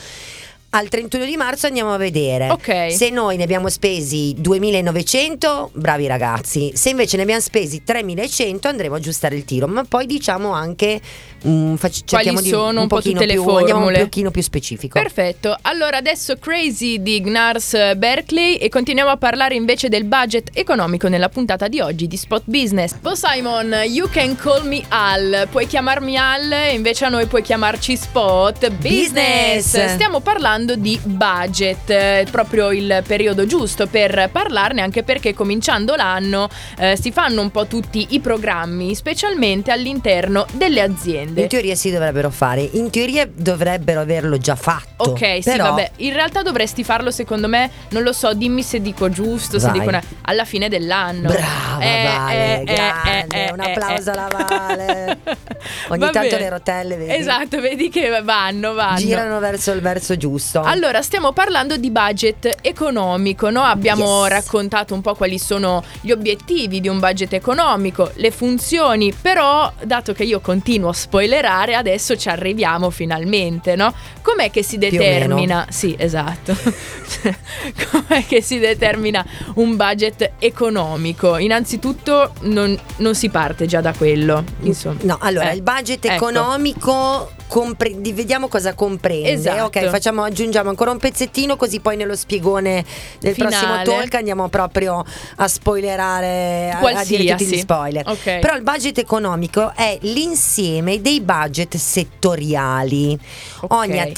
Al 0.71 0.87
31 0.87 1.25
di 1.25 1.35
marzo 1.35 1.65
andiamo 1.65 1.91
a 1.95 1.97
vedere 1.97 2.47
Ok. 2.51 2.91
se 2.91 3.09
noi 3.09 3.37
ne 3.37 3.43
abbiamo 3.43 3.69
spesi 3.69 4.35
2.900, 4.39 5.69
bravi 5.73 6.05
ragazzi. 6.05 6.73
Se 6.75 6.89
invece 6.89 7.17
ne 7.17 7.23
abbiamo 7.23 7.41
spesi 7.41 7.81
3.100 7.83 8.67
andremo 8.67 8.93
a 8.93 8.97
aggiustare 8.97 9.35
il 9.35 9.45
tiro. 9.45 9.65
Ma 9.67 9.83
poi 9.83 10.05
diciamo 10.05 10.51
anche 10.51 11.01
mm, 11.47 11.73
fac- 11.73 12.03
cerchiamo 12.05 12.39
di 12.39 12.49
sono 12.49 12.81
un 12.81 12.87
po' 12.87 12.97
pochino 12.97 13.19
tutte 13.19 13.25
le 13.25 13.33
più, 13.33 13.49
andiamo 13.49 13.79
un 13.79 13.85
formule? 13.85 14.03
pochino 14.03 14.29
più 14.29 14.43
specifico. 14.43 14.99
Perfetto, 14.99 15.57
allora 15.63 15.97
adesso 15.97 16.35
Crazy 16.37 17.01
di 17.01 17.19
Gnars 17.21 17.95
Berkeley 17.95 18.57
e 18.57 18.69
continuiamo 18.69 19.09
a 19.09 19.17
parlare 19.17 19.55
invece 19.55 19.89
del 19.89 20.03
budget 20.03 20.51
economico 20.53 21.07
nella 21.07 21.29
puntata 21.29 21.67
di 21.67 21.79
oggi 21.79 22.05
di 22.07 22.15
Spot 22.15 22.43
Business. 22.45 22.93
Oh 23.01 23.15
Simon, 23.15 23.73
you 23.87 24.07
can 24.07 24.35
call 24.35 24.67
me 24.67 24.83
Al, 24.89 25.47
puoi 25.49 25.65
chiamarmi 25.65 26.15
Al 26.15 26.53
invece 26.73 27.05
a 27.05 27.09
noi 27.09 27.25
puoi 27.25 27.41
chiamarci 27.41 27.97
Spot 27.97 28.69
Business. 28.69 29.63
Business. 29.63 29.93
Stiamo 29.93 30.19
parlando 30.19 30.57
parlando 30.59 30.75
di 30.75 30.99
budget, 31.03 31.89
è 31.91 32.25
proprio 32.29 32.71
il 32.71 33.01
periodo 33.07 33.45
giusto 33.45 33.87
per 33.87 34.29
parlarne 34.31 34.81
anche 34.81 35.03
perché 35.03 35.33
cominciando 35.33 35.95
l'anno 35.95 36.49
eh, 36.77 36.97
si 36.99 37.11
fanno 37.11 37.41
un 37.41 37.49
po' 37.51 37.65
tutti 37.65 38.07
i 38.09 38.19
programmi, 38.19 38.93
specialmente 38.95 39.71
all'interno 39.71 40.45
delle 40.53 40.81
aziende. 40.81 41.43
In 41.43 41.47
teoria 41.47 41.75
si 41.75 41.91
dovrebbero 41.91 42.29
fare, 42.29 42.67
in 42.73 42.89
teoria 42.89 43.27
dovrebbero 43.31 44.01
averlo 44.01 44.37
già 44.37 44.55
fatto. 44.55 45.11
Ok, 45.11 45.19
sì, 45.35 45.41
però... 45.43 45.69
vabbè, 45.69 45.91
in 45.97 46.13
realtà 46.13 46.41
dovresti 46.41 46.83
farlo 46.83 47.11
secondo 47.11 47.47
me, 47.47 47.69
non 47.89 48.03
lo 48.03 48.11
so, 48.11 48.33
dimmi 48.33 48.61
se 48.63 48.81
dico 48.81 49.09
giusto, 49.09 49.59
se 49.59 49.67
Vai. 49.67 49.79
dico 49.79 49.87
una- 49.89 50.03
alla 50.23 50.43
fine 50.45 50.67
dell'anno. 50.67 51.29
Brava 51.29 51.79
Eh, 51.79 52.03
Vale, 52.03 52.59
eh, 52.59 52.63
grande, 52.65 53.25
eh, 53.35 53.45
eh, 53.45 53.51
un 53.51 53.59
eh, 53.61 53.71
applauso 53.71 54.09
eh. 54.09 54.13
alla 54.13 54.27
Vale. 54.29 55.17
Ogni 55.89 55.99
Va 55.99 56.09
tanto 56.09 56.29
bene. 56.29 56.39
le 56.39 56.49
rotelle, 56.49 56.95
vedi? 56.97 57.13
Esatto, 57.13 57.61
vedi 57.61 57.89
che 57.89 58.21
vanno, 58.23 58.73
vanno. 58.73 58.97
Girano 58.97 59.39
verso 59.39 59.71
il 59.71 59.81
verso 59.81 60.17
giusto. 60.17 60.48
Allora, 60.57 61.01
stiamo 61.01 61.31
parlando 61.31 61.77
di 61.77 61.91
budget 61.91 62.57
economico, 62.61 63.49
no? 63.49 63.61
Abbiamo 63.63 64.23
Yes. 64.23 64.29
raccontato 64.29 64.93
un 64.93 65.01
po' 65.01 65.13
quali 65.15 65.37
sono 65.37 65.83
gli 66.01 66.11
obiettivi 66.11 66.79
di 66.81 66.87
un 66.87 66.99
budget 66.99 67.33
economico, 67.33 68.11
le 68.15 68.31
funzioni, 68.31 69.13
però 69.13 69.71
dato 69.83 70.13
che 70.13 70.23
io 70.23 70.39
continuo 70.39 70.89
a 70.89 70.93
spoilerare, 70.93 71.75
adesso 71.75 72.15
ci 72.17 72.29
arriviamo 72.29 72.89
finalmente, 72.89 73.75
no? 73.75 73.93
Com'è 74.29 74.51
che 74.51 74.61
si 74.63 74.77
determina? 74.77 75.65
Sì, 75.69 75.95
esatto. 75.97 76.55
Com'è 77.91 78.25
che 78.25 78.41
si 78.41 78.59
determina 78.59 79.25
un 79.55 79.75
budget 79.75 80.33
economico? 80.39 81.37
Innanzitutto 81.37 82.33
non, 82.41 82.77
non 82.97 83.15
si 83.15 83.29
parte 83.29 83.65
già 83.65 83.81
da 83.81 83.93
quello, 83.93 84.43
insomma. 84.61 84.99
No, 85.01 85.17
allora 85.19 85.49
Eh, 85.51 85.55
il 85.55 85.61
budget 85.63 86.05
ecco. 86.05 86.13
economico 86.29 87.31
compre- 87.47 87.99
di- 87.99 88.13
vediamo 88.13 88.47
cosa 88.47 88.73
comprende. 88.75 89.31
Esatto. 89.31 89.63
Ok, 89.79 89.89
facciamo, 89.89 90.21
aggiungiamo 90.23 90.69
ancora 90.69 90.91
un 90.91 90.99
pezzettino 90.99 91.55
così 91.55 91.79
poi 91.79 91.97
nello 91.97 92.15
spiegone 92.15 92.85
del 93.19 93.33
Finale. 93.33 93.55
prossimo 93.55 93.81
talk 93.83 94.13
andiamo 94.13 94.47
proprio 94.49 95.03
a 95.37 95.47
spoilerare, 95.47 96.69
a, 96.71 96.77
a 96.77 96.79
dire 96.79 96.79
Qualsiasi. 96.79 97.43
tutti 97.43 97.55
gli 97.55 97.59
spoiler. 97.59 98.07
Ok. 98.07 98.39
Però 98.39 98.55
il 98.55 98.61
budget 98.61 98.99
economico 98.99 99.73
è 99.75 99.97
l'insieme 100.01 101.01
dei 101.01 101.21
budget 101.21 101.75
settoriali. 101.75 103.17
Ok. 103.61 103.71
Ogni 103.73 103.99
attività 103.99 104.17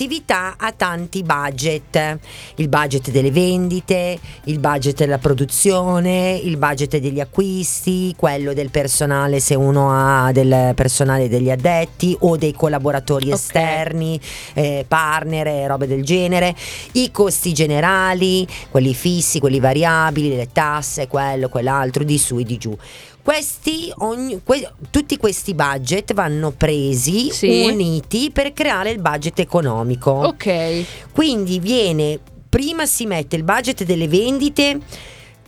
ha 0.58 0.72
tanti 0.72 1.22
budget. 1.22 2.18
Il 2.56 2.70
budget 2.70 3.12
delle 3.12 3.30
vendite, 3.30 4.18
il 4.46 4.60
budget 4.60 4.98
della 4.98 5.20
produzione, 5.20 6.40
il 6.44 6.58
budget 6.58 6.98
degli 6.98 7.20
acquisti, 7.20 8.16
quello 8.18 8.54
del 8.54 8.72
personale 8.72 9.40
se 9.40 9.54
uno 9.54 9.90
ha 9.92 10.32
del 10.32 10.74
personale 10.74 11.30
degli 11.30 11.52
addetti 11.52 12.16
o 12.22 12.36
dei 12.36 12.54
collaboratori 12.54 13.28
Ok. 13.28 13.34
esterni, 13.34 14.20
eh, 14.54 14.86
partner 14.88 15.48
e 15.48 15.68
robe 15.68 15.86
del 15.86 16.04
genere, 16.04 16.56
i 16.94 17.12
costi 17.12 17.54
generali, 17.54 18.48
quelli 18.70 18.96
fissi, 18.96 19.40
quelli 19.40 19.60
variabili, 19.60 20.36
le 20.36 20.50
tasse, 20.52 21.08
quello, 21.08 21.50
quell'altro, 21.50 22.04
di 22.04 22.18
su 22.18 22.40
e 22.40 22.44
di 22.44 22.58
giù. 22.58 22.76
Questi, 23.24 23.92
ogni- 24.00 24.42
que- 24.44 24.72
tutti 24.90 25.18
questi 25.18 25.54
budget 25.54 26.14
vanno 26.14 26.52
presi, 26.52 27.30
Sì. 27.32 27.64
uniti 27.68 28.32
per 28.32 28.52
creare 28.54 28.90
il 28.90 29.00
budget 29.00 29.40
economico. 29.40 30.10
Ok. 30.12 30.84
Quindi 31.12 31.60
viene, 31.60 32.20
prima 32.50 32.86
si 32.86 33.06
mette 33.06 33.36
il 33.36 33.44
budget 33.44 33.84
delle 33.84 34.08
vendite, 34.08 34.80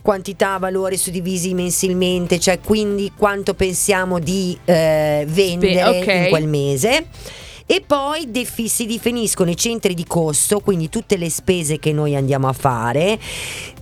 quantità, 0.00 0.58
valore 0.58 0.96
suddivisi 0.96 1.52
mensilmente, 1.54 2.38
cioè 2.38 2.60
quindi 2.60 3.10
quanto 3.16 3.54
pensiamo 3.54 4.18
di 4.18 4.56
eh, 4.64 5.24
vendere 5.26 5.82
ok. 5.84 6.06
in 6.06 6.26
quel 6.28 6.46
mese. 6.46 7.06
E 7.66 7.82
poi 7.86 8.30
defi- 8.30 8.68
si 8.68 8.84
definiscono 8.84 9.48
i 9.50 9.56
centri 9.56 9.94
di 9.94 10.04
costo, 10.06 10.60
quindi 10.60 10.90
tutte 10.90 11.16
le 11.16 11.30
spese 11.30 11.78
che 11.78 11.92
noi 11.94 12.14
andiamo 12.14 12.46
a 12.46 12.52
fare, 12.52 13.18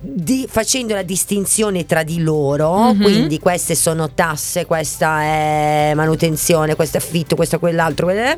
di- 0.00 0.46
facendo 0.48 0.94
la 0.94 1.02
distinzione 1.02 1.84
tra 1.84 2.04
di 2.04 2.20
loro, 2.22 2.92
Mhm. 2.92 3.02
quindi 3.02 3.38
queste 3.40 3.74
sono 3.74 4.12
tasse, 4.12 4.66
questa 4.66 5.22
è 5.22 5.92
manutenzione, 5.96 6.76
questo 6.76 6.98
è 6.98 7.00
affitto, 7.00 7.34
questo 7.34 7.56
è 7.56 7.58
quell'altro, 7.58 8.06
quella- 8.06 8.36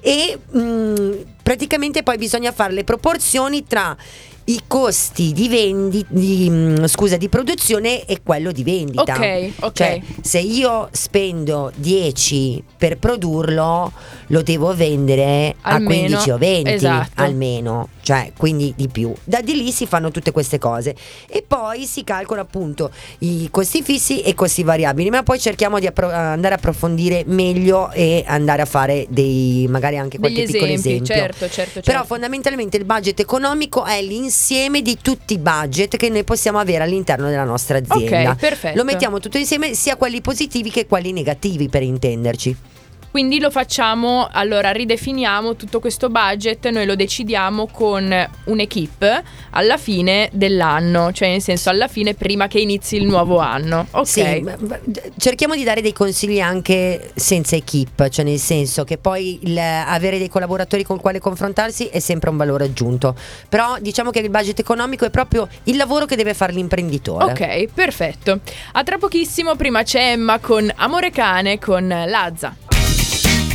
e 0.00 0.38
mm, 0.56 1.12
praticamente 1.42 2.02
poi 2.02 2.18
bisogna 2.18 2.52
fare 2.52 2.74
le 2.74 2.84
proporzioni 2.84 3.64
tra 3.66 3.96
i 4.44 4.60
costi 4.66 5.32
di 5.32 5.48
vendita, 5.48 6.08
di, 6.10 6.48
mm, 6.50 6.84
scusa, 6.86 7.16
di 7.16 7.28
produzione 7.28 8.04
e 8.04 8.20
quello 8.24 8.50
di 8.50 8.64
vendita. 8.64 9.02
Ok, 9.14 9.50
ok. 9.60 9.72
Cioè, 9.72 10.00
se 10.20 10.40
io 10.40 10.88
spendo 10.90 11.70
10 11.76 12.62
per 12.76 12.98
produrlo, 12.98 13.92
lo 14.26 14.42
devo 14.42 14.74
vendere 14.74 15.54
Almeno, 15.60 16.16
a 16.16 16.20
15 16.20 16.30
o 16.30 16.38
20 16.38 16.70
esatto. 16.70 17.22
almeno, 17.22 17.88
cioè 18.02 18.32
quindi 18.36 18.72
di 18.76 18.88
più. 18.88 19.12
Da 19.22 19.40
di 19.42 19.54
lì 19.54 19.70
si 19.70 19.86
fanno 19.86 20.10
tutte 20.10 20.32
queste 20.32 20.58
cose 20.58 20.94
e 21.28 21.44
poi 21.46 21.84
si 21.86 22.02
calcola 22.02 22.40
appunto 22.40 22.90
i 23.18 23.48
costi 23.50 23.82
fissi 23.82 24.22
e 24.22 24.30
i 24.30 24.34
costi 24.34 24.62
variabili, 24.64 25.10
ma 25.10 25.22
poi 25.22 25.38
cerchiamo 25.38 25.78
di 25.78 25.86
appro- 25.86 26.10
andare 26.10 26.54
a 26.54 26.56
approfondire 26.56 27.22
meglio 27.26 27.90
e 27.92 28.24
andare 28.26 28.62
a 28.62 28.66
fare 28.66 29.06
dei 29.08 29.66
magari 29.68 29.98
anche 29.98 30.18
Degli 30.18 30.32
qualche 30.34 30.52
piccolo 30.52 30.72
esempi, 30.72 31.02
esempio. 31.02 31.14
certo, 31.14 31.38
certo, 31.48 31.54
certo. 31.74 31.80
Però 31.82 32.04
fondamentalmente 32.04 32.76
il 32.76 32.84
budget 32.84 33.20
economico 33.20 33.84
è 33.84 34.00
l'insieme 34.02 34.30
di 34.82 34.98
tutti 35.00 35.34
i 35.34 35.38
budget 35.38 35.96
che 35.96 36.08
noi 36.08 36.24
possiamo 36.24 36.58
avere 36.58 36.84
all'interno 36.84 37.28
della 37.28 37.44
nostra 37.44 37.78
azienda. 37.78 38.30
Ok, 38.30 38.36
perfetto. 38.38 38.76
Lo 38.76 38.84
mettiamo 38.84 39.18
tutto 39.20 39.38
insieme, 39.38 39.74
sia 39.74 39.96
quelli 39.96 40.20
positivi 40.20 40.70
che 40.70 40.86
quelli 40.86 41.12
negativi 41.12 41.68
per 41.68 41.82
intenderci. 41.82 42.56
Quindi 43.12 43.40
lo 43.40 43.50
facciamo, 43.50 44.26
allora 44.32 44.70
ridefiniamo 44.70 45.54
tutto 45.54 45.80
questo 45.80 46.08
budget, 46.08 46.66
noi 46.70 46.86
lo 46.86 46.96
decidiamo 46.96 47.66
con 47.66 48.10
un'equipe 48.44 49.22
alla 49.50 49.76
fine 49.76 50.30
dell'anno, 50.32 51.12
cioè 51.12 51.28
nel 51.28 51.42
senso 51.42 51.68
alla 51.68 51.88
fine 51.88 52.14
prima 52.14 52.48
che 52.48 52.58
inizi 52.58 52.96
il 52.96 53.04
nuovo 53.04 53.36
anno. 53.36 53.86
Ok. 53.90 54.06
Sì, 54.06 54.42
cerchiamo 55.18 55.54
di 55.54 55.62
dare 55.62 55.82
dei 55.82 55.92
consigli 55.92 56.40
anche 56.40 57.10
senza 57.14 57.54
equip, 57.54 58.08
cioè 58.08 58.24
nel 58.24 58.38
senso 58.38 58.84
che 58.84 58.96
poi 58.96 59.38
avere 59.58 60.16
dei 60.16 60.30
collaboratori 60.30 60.82
con 60.82 60.98
quali 60.98 61.18
confrontarsi 61.18 61.88
è 61.88 61.98
sempre 61.98 62.30
un 62.30 62.38
valore 62.38 62.64
aggiunto. 62.64 63.14
Però 63.46 63.76
diciamo 63.78 64.08
che 64.08 64.20
il 64.20 64.30
budget 64.30 64.58
economico 64.58 65.04
è 65.04 65.10
proprio 65.10 65.46
il 65.64 65.76
lavoro 65.76 66.06
che 66.06 66.16
deve 66.16 66.32
fare 66.32 66.54
l'imprenditore. 66.54 67.24
Ok, 67.26 67.66
perfetto. 67.74 68.40
A 68.72 68.82
tra 68.82 68.96
pochissimo, 68.96 69.54
prima 69.54 69.82
c'è 69.82 70.12
Emma 70.12 70.38
con 70.38 70.72
Amore 70.76 71.10
Cane 71.10 71.58
con 71.58 71.86
Lazza. 71.86 72.56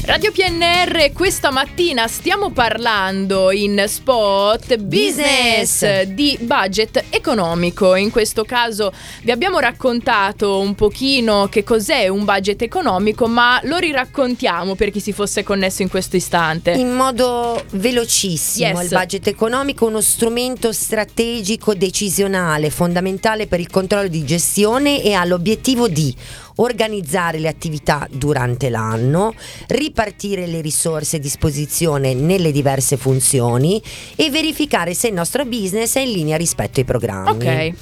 Radio 0.07 0.31
PNR, 0.31 1.11
questa 1.11 1.51
mattina 1.51 2.07
stiamo 2.07 2.51
parlando 2.51 3.51
in 3.51 3.83
spot 3.87 4.77
business, 4.77 5.81
Business. 5.81 6.01
di 6.03 6.37
budget 6.39 7.03
economico. 7.09 7.93
In 7.93 8.09
questo 8.09 8.45
caso 8.45 8.93
vi 9.23 9.31
abbiamo 9.31 9.59
raccontato 9.59 10.59
un 10.59 10.75
pochino 10.75 11.49
che 11.49 11.65
cos'è 11.65 12.07
un 12.07 12.23
budget 12.23 12.61
economico, 12.61 13.27
ma 13.27 13.59
lo 13.63 13.75
riraccontiamo 13.75 14.75
per 14.75 14.91
chi 14.91 15.01
si 15.01 15.11
fosse 15.11 15.43
connesso 15.43 15.81
in 15.81 15.89
questo 15.89 16.15
istante. 16.15 16.71
In 16.71 16.93
modo 16.93 17.61
velocissimo, 17.71 18.79
Yes. 18.79 18.83
il 18.83 18.97
budget 18.97 19.27
economico 19.27 19.85
è 19.85 19.89
uno 19.89 19.99
strumento 20.01 20.71
strategico 20.71 21.73
decisionale 21.73 22.69
fondamentale 22.69 23.45
per 23.45 23.59
il 23.59 23.69
controllo 23.69 24.07
di 24.07 24.23
gestione 24.23 25.03
e 25.03 25.11
ha 25.11 25.25
l'obiettivo 25.25 25.89
di 25.89 26.15
organizzare 26.57 27.39
le 27.39 27.47
attività 27.47 28.07
durante 28.11 28.69
l'anno, 28.69 29.33
ripartire 29.67 30.47
le 30.47 30.61
risorse 30.61 31.17
a 31.17 31.19
disposizione 31.19 32.13
nelle 32.13 32.51
diverse 32.51 32.97
funzioni 32.97 33.81
e 34.15 34.29
verificare 34.29 34.93
se 34.93 35.07
il 35.07 35.13
nostro 35.13 35.45
business 35.45 35.95
è 35.95 36.01
in 36.01 36.11
linea 36.11 36.37
rispetto 36.37 36.79
ai 36.79 36.85
programmi. 36.85 37.47
Ok. 37.47 37.73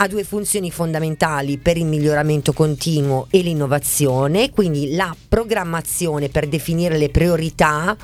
Ha 0.00 0.06
due 0.06 0.22
funzioni 0.22 0.70
fondamentali 0.70 1.58
per 1.58 1.76
il 1.76 1.84
miglioramento 1.84 2.52
continuo 2.52 3.26
e 3.30 3.40
l'innovazione, 3.40 4.50
quindi 4.50 4.94
la 4.94 5.12
programmazione 5.28 6.28
per 6.28 6.46
definire 6.46 6.96
le 6.96 7.08
priorità 7.08 7.96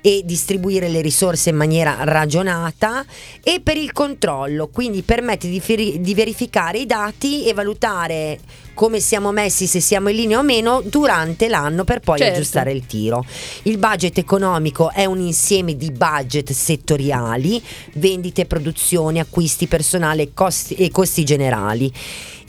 e 0.00 0.22
distribuire 0.24 0.88
le 0.88 1.00
risorse 1.00 1.50
in 1.50 1.56
maniera 1.56 1.96
ragionata 2.02 3.04
e 3.42 3.58
per 3.60 3.76
il 3.76 3.90
controllo, 3.90 4.68
quindi 4.68 5.02
permette 5.02 5.48
di, 5.48 5.58
feri- 5.58 6.00
di 6.00 6.14
verificare 6.14 6.78
i 6.78 6.86
dati 6.86 7.44
e 7.44 7.52
valutare 7.52 8.38
come 8.72 9.00
siamo 9.00 9.30
messi, 9.32 9.66
se 9.66 9.80
siamo 9.80 10.08
in 10.08 10.16
linea 10.16 10.38
o 10.38 10.42
meno 10.42 10.80
durante 10.82 11.48
l'anno 11.48 11.84
per 11.84 11.98
poi 12.00 12.16
Certo. 12.18 12.34
aggiustare 12.34 12.72
il 12.72 12.86
tiro. 12.86 13.26
Il 13.64 13.76
budget 13.76 14.16
economico 14.18 14.90
è 14.90 15.04
un 15.04 15.18
insieme 15.18 15.76
di 15.76 15.90
budget 15.90 16.52
settoriali, 16.52 17.62
vendite, 17.94 18.46
produzioni, 18.46 19.18
acquisti, 19.20 19.66
personale 19.66 20.32
costi, 20.32 20.76
e 20.76 20.90
costi 20.90 21.24
generali. 21.24 21.38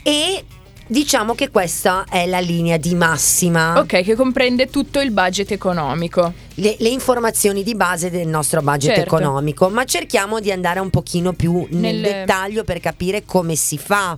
E 0.04 0.44
diciamo 0.88 1.36
che 1.36 1.50
questa 1.50 2.06
è 2.10 2.26
la 2.26 2.40
linea 2.40 2.78
di 2.78 2.94
massima. 2.96 3.80
Ok, 3.80 4.02
che 4.04 4.16
comprende 4.16 4.68
tutto 4.68 5.00
il 5.00 5.12
budget 5.12 5.52
economico. 5.52 6.34
Le, 6.56 6.76
le 6.80 6.90
informazioni 6.90 7.64
di 7.64 7.76
base 7.76 8.10
del 8.10 8.28
nostro 8.28 8.62
budget 8.62 8.96
Certo. 8.96 9.16
economico, 9.16 9.70
ma 9.70 9.86
cerchiamo 9.86 10.40
di 10.40 10.52
andare 10.52 10.80
un 10.80 10.90
pochino 10.90 11.34
più 11.34 11.66
nel 11.70 11.96
Nel- 11.96 12.02
dettaglio 12.02 12.64
per 12.64 12.80
capire 12.80 13.24
come 13.26 13.56
si 13.56 13.78
fa. 13.78 14.18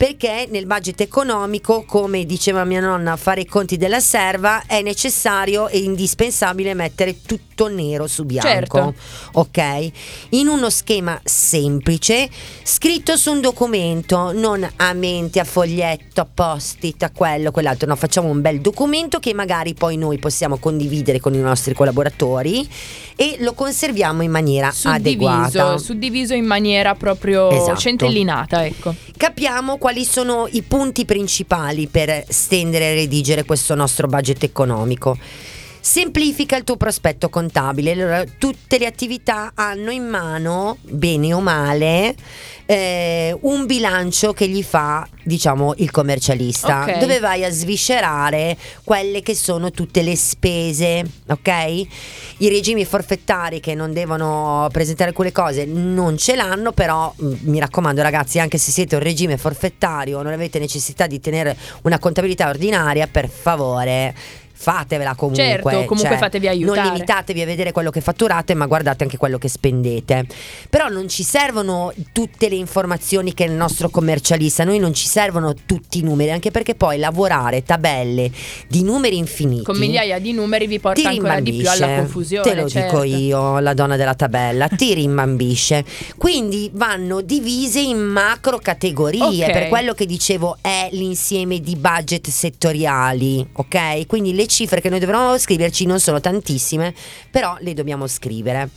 Perché 0.00 0.48
nel 0.50 0.64
budget 0.64 1.02
economico, 1.02 1.84
come 1.84 2.24
diceva 2.24 2.64
mia 2.64 2.80
nonna, 2.80 3.16
fare 3.16 3.42
i 3.42 3.46
conti 3.46 3.76
della 3.76 4.00
serva 4.00 4.62
è 4.64 4.80
necessario 4.80 5.68
e 5.68 5.80
indispensabile 5.80 6.72
mettere 6.72 7.20
tutto 7.20 7.68
nero 7.68 8.06
su 8.06 8.24
bianco. 8.24 8.48
Certo. 8.48 8.94
Ok? 9.32 9.90
In 10.30 10.48
uno 10.48 10.70
schema 10.70 11.20
semplice, 11.22 12.30
scritto 12.62 13.18
su 13.18 13.30
un 13.30 13.42
documento, 13.42 14.32
non 14.32 14.66
a 14.76 14.92
mente, 14.94 15.38
a 15.38 15.44
foglietto, 15.44 16.22
a 16.22 16.26
post-it, 16.32 17.02
a 17.02 17.10
quello, 17.10 17.50
quell'altro. 17.50 17.86
No, 17.86 17.94
facciamo 17.94 18.28
un 18.28 18.40
bel 18.40 18.62
documento 18.62 19.18
che 19.18 19.34
magari 19.34 19.74
poi 19.74 19.98
noi 19.98 20.16
possiamo 20.16 20.56
condividere 20.56 21.20
con 21.20 21.34
i 21.34 21.40
nostri 21.40 21.74
collaboratori 21.74 22.66
e 23.16 23.36
lo 23.40 23.52
conserviamo 23.52 24.22
in 24.22 24.30
maniera 24.30 24.72
adeguata. 24.84 25.50
Suddiviso, 25.50 25.76
suddiviso 25.76 26.32
in 26.32 26.46
maniera 26.46 26.94
proprio 26.94 27.50
Esatto. 27.50 27.78
centellinata, 27.78 28.64
ecco. 28.64 28.94
Capiamo 29.14 29.76
quali 29.90 30.04
sono 30.04 30.46
i 30.52 30.62
punti 30.62 31.04
principali 31.04 31.88
per 31.88 32.24
stendere 32.28 32.92
e 32.92 32.94
redigere 32.94 33.44
questo 33.44 33.74
nostro 33.74 34.06
budget 34.06 34.44
economico. 34.44 35.18
Semplifica 35.90 36.54
il 36.56 36.62
tuo 36.62 36.76
prospetto 36.76 37.28
contabile. 37.28 37.90
Allora, 37.90 38.22
tutte 38.38 38.78
le 38.78 38.86
attività 38.86 39.50
hanno 39.56 39.90
in 39.90 40.04
mano, 40.04 40.76
bene 40.82 41.34
o 41.34 41.40
male, 41.40 42.14
eh, 42.64 43.36
un 43.40 43.66
bilancio 43.66 44.32
che 44.32 44.46
gli 44.46 44.62
fa, 44.62 45.04
diciamo, 45.24 45.74
il 45.78 45.90
commercialista, 45.90 46.82
Ok. 46.82 46.98
dove 46.98 47.18
vai 47.18 47.44
a 47.44 47.50
sviscerare 47.50 48.56
quelle 48.84 49.20
che 49.20 49.34
sono 49.34 49.72
tutte 49.72 50.02
le 50.02 50.14
spese, 50.14 51.04
ok? 51.26 51.48
I 52.36 52.48
regimi 52.48 52.84
forfettari 52.84 53.58
che 53.58 53.74
non 53.74 53.92
devono 53.92 54.68
presentare 54.70 55.10
alcune 55.10 55.32
cose 55.32 55.64
non 55.64 56.16
ce 56.16 56.36
l'hanno, 56.36 56.70
però 56.70 57.12
mh, 57.16 57.32
mi 57.50 57.58
raccomando 57.58 58.00
ragazzi, 58.00 58.38
anche 58.38 58.58
se 58.58 58.70
siete 58.70 58.94
un 58.94 59.02
regime 59.02 59.36
forfettario 59.36 60.18
o 60.18 60.22
non 60.22 60.34
avete 60.34 60.60
necessità 60.60 61.08
di 61.08 61.18
tenere 61.18 61.56
una 61.82 61.98
contabilità 61.98 62.48
ordinaria, 62.48 63.08
per 63.08 63.28
favore 63.28 64.14
fatevela 64.60 65.14
comunque. 65.14 65.42
Certo, 65.42 65.68
comunque 65.68 66.10
cioè, 66.10 66.18
fatevi 66.18 66.46
aiutare. 66.46 66.82
Non 66.82 66.92
limitatevi 66.92 67.40
a 67.40 67.46
vedere 67.46 67.72
quello 67.72 67.88
che 67.90 68.02
fatturate, 68.02 68.52
ma 68.52 68.66
guardate 68.66 69.04
anche 69.04 69.16
quello 69.16 69.38
che 69.38 69.48
spendete. 69.48 70.26
Però 70.68 70.88
non 70.88 71.08
ci 71.08 71.22
servono 71.22 71.94
tutte 72.12 72.50
le 72.50 72.56
informazioni 72.56 73.32
che 73.32 73.44
il 73.44 73.52
nostro 73.52 73.88
commercialista, 73.88 74.64
noi 74.64 74.78
non 74.78 74.92
ci 74.92 75.06
servono 75.06 75.54
tutti 75.64 75.98
i 75.98 76.02
numeri, 76.02 76.30
anche 76.30 76.50
perché 76.50 76.74
poi 76.74 76.98
lavorare 76.98 77.62
tabelle 77.62 78.30
di 78.68 78.82
numeri 78.82 79.16
infiniti 79.16 79.62
Con 79.64 79.78
migliaia 79.78 80.18
di 80.18 80.32
numeri 80.32 80.66
vi 80.66 80.78
porta 80.78 81.08
ancora 81.08 81.40
di 81.40 81.54
più 81.54 81.68
alla 81.68 81.96
confusione. 81.96 82.48
Te 82.48 82.54
lo 82.54 82.68
certo. 82.68 83.00
dico 83.00 83.16
io, 83.16 83.58
la 83.60 83.72
donna 83.72 83.96
della 83.96 84.14
tabella, 84.14 84.68
ti 84.68 84.92
rimbambisce. 84.92 85.84
Quindi 86.18 86.70
vanno 86.74 87.22
divise 87.22 87.80
in 87.80 87.98
macro 87.98 88.58
categorie, 88.58 89.46
Ok. 89.46 89.52
per 89.52 89.68
quello 89.68 89.94
che 89.94 90.04
dicevo 90.04 90.58
è 90.60 90.88
l'insieme 90.92 91.60
di 91.60 91.76
budget 91.76 92.28
settoriali, 92.28 93.46
ok? 93.54 94.06
Quindi 94.06 94.34
le 94.34 94.48
cifre 94.50 94.82
che 94.82 94.90
noi 94.90 94.98
dovremmo 94.98 95.38
scriverci 95.38 95.86
non 95.86 96.00
sono 96.00 96.20
tantissime, 96.20 96.92
però 97.30 97.56
le 97.60 97.72
dobbiamo 97.72 98.06
scrivere. 98.06 98.68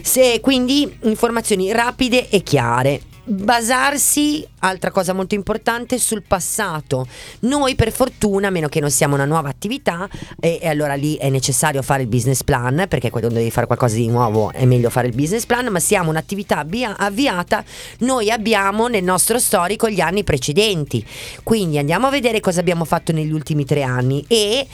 Se, 0.00 0.38
quindi 0.40 0.96
informazioni 1.02 1.72
rapide 1.72 2.30
e 2.30 2.42
chiare. 2.42 3.00
Basarsi, 3.30 4.42
altra 4.60 4.90
cosa 4.90 5.12
molto 5.12 5.34
importante, 5.34 5.98
sul 5.98 6.22
passato. 6.26 7.06
Noi 7.40 7.74
per 7.74 7.92
fortuna, 7.92 8.48
a 8.48 8.50
meno 8.50 8.68
che 8.68 8.80
non 8.80 8.90
siamo 8.90 9.16
una 9.16 9.26
nuova 9.26 9.50
attività, 9.50 10.08
e, 10.40 10.58
e 10.62 10.66
allora 10.66 10.94
lì 10.94 11.16
è 11.16 11.28
necessario 11.28 11.82
fare 11.82 12.00
il 12.00 12.08
business 12.08 12.42
plan, 12.42 12.86
perché 12.88 13.10
quando 13.10 13.28
devi 13.28 13.50
fare 13.50 13.66
qualcosa 13.66 13.96
di 13.96 14.08
nuovo 14.08 14.50
è 14.50 14.64
meglio 14.64 14.88
fare 14.88 15.08
il 15.08 15.14
business 15.14 15.44
plan, 15.44 15.66
ma 15.66 15.78
siamo 15.78 16.08
un'attività 16.08 16.60
avvia- 16.60 16.96
avviata, 16.96 17.62
noi 17.98 18.30
abbiamo 18.30 18.86
nel 18.86 19.04
nostro 19.04 19.38
storico 19.38 19.90
gli 19.90 20.00
anni 20.00 20.24
precedenti. 20.24 21.04
Quindi 21.42 21.76
andiamo 21.76 22.06
a 22.06 22.10
vedere 22.10 22.40
cosa 22.40 22.60
abbiamo 22.60 22.86
fatto 22.86 23.12
negli 23.12 23.32
ultimi 23.32 23.66
tre 23.66 23.82
anni 23.82 24.24
e 24.26 24.66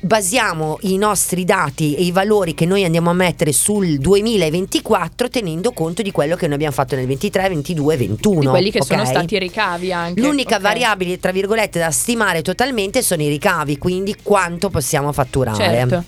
basiamo 0.00 0.78
i 0.82 0.96
nostri 0.96 1.44
dati 1.44 1.94
e 1.94 2.02
i 2.04 2.12
valori 2.12 2.54
che 2.54 2.66
noi 2.66 2.84
andiamo 2.84 3.10
a 3.10 3.14
mettere 3.14 3.52
sul 3.52 3.98
2024 3.98 5.28
tenendo 5.28 5.72
conto 5.72 6.02
di 6.02 6.10
quello 6.10 6.36
che 6.36 6.46
noi 6.46 6.54
abbiamo 6.54 6.72
fatto 6.72 6.94
nel 6.94 7.06
23, 7.06 7.48
22, 7.48 7.96
21. 7.96 8.40
Di 8.40 8.46
quelli 8.46 8.70
che 8.70 8.82
sono 8.82 9.02
ok? 9.02 9.08
stati 9.08 9.34
i 9.34 9.38
ricavi 9.38 9.92
anche. 9.92 10.20
L'unica 10.20 10.56
ok. 10.56 10.62
variabile, 10.62 11.18
tra 11.18 11.32
virgolette, 11.32 11.78
da 11.78 11.90
stimare 11.90 12.42
totalmente 12.42 13.02
sono 13.02 13.22
i 13.22 13.28
ricavi, 13.28 13.78
quindi 13.78 14.16
quanto 14.22 14.70
possiamo 14.70 15.12
fatturare. 15.12 15.56
Certo. 15.56 16.04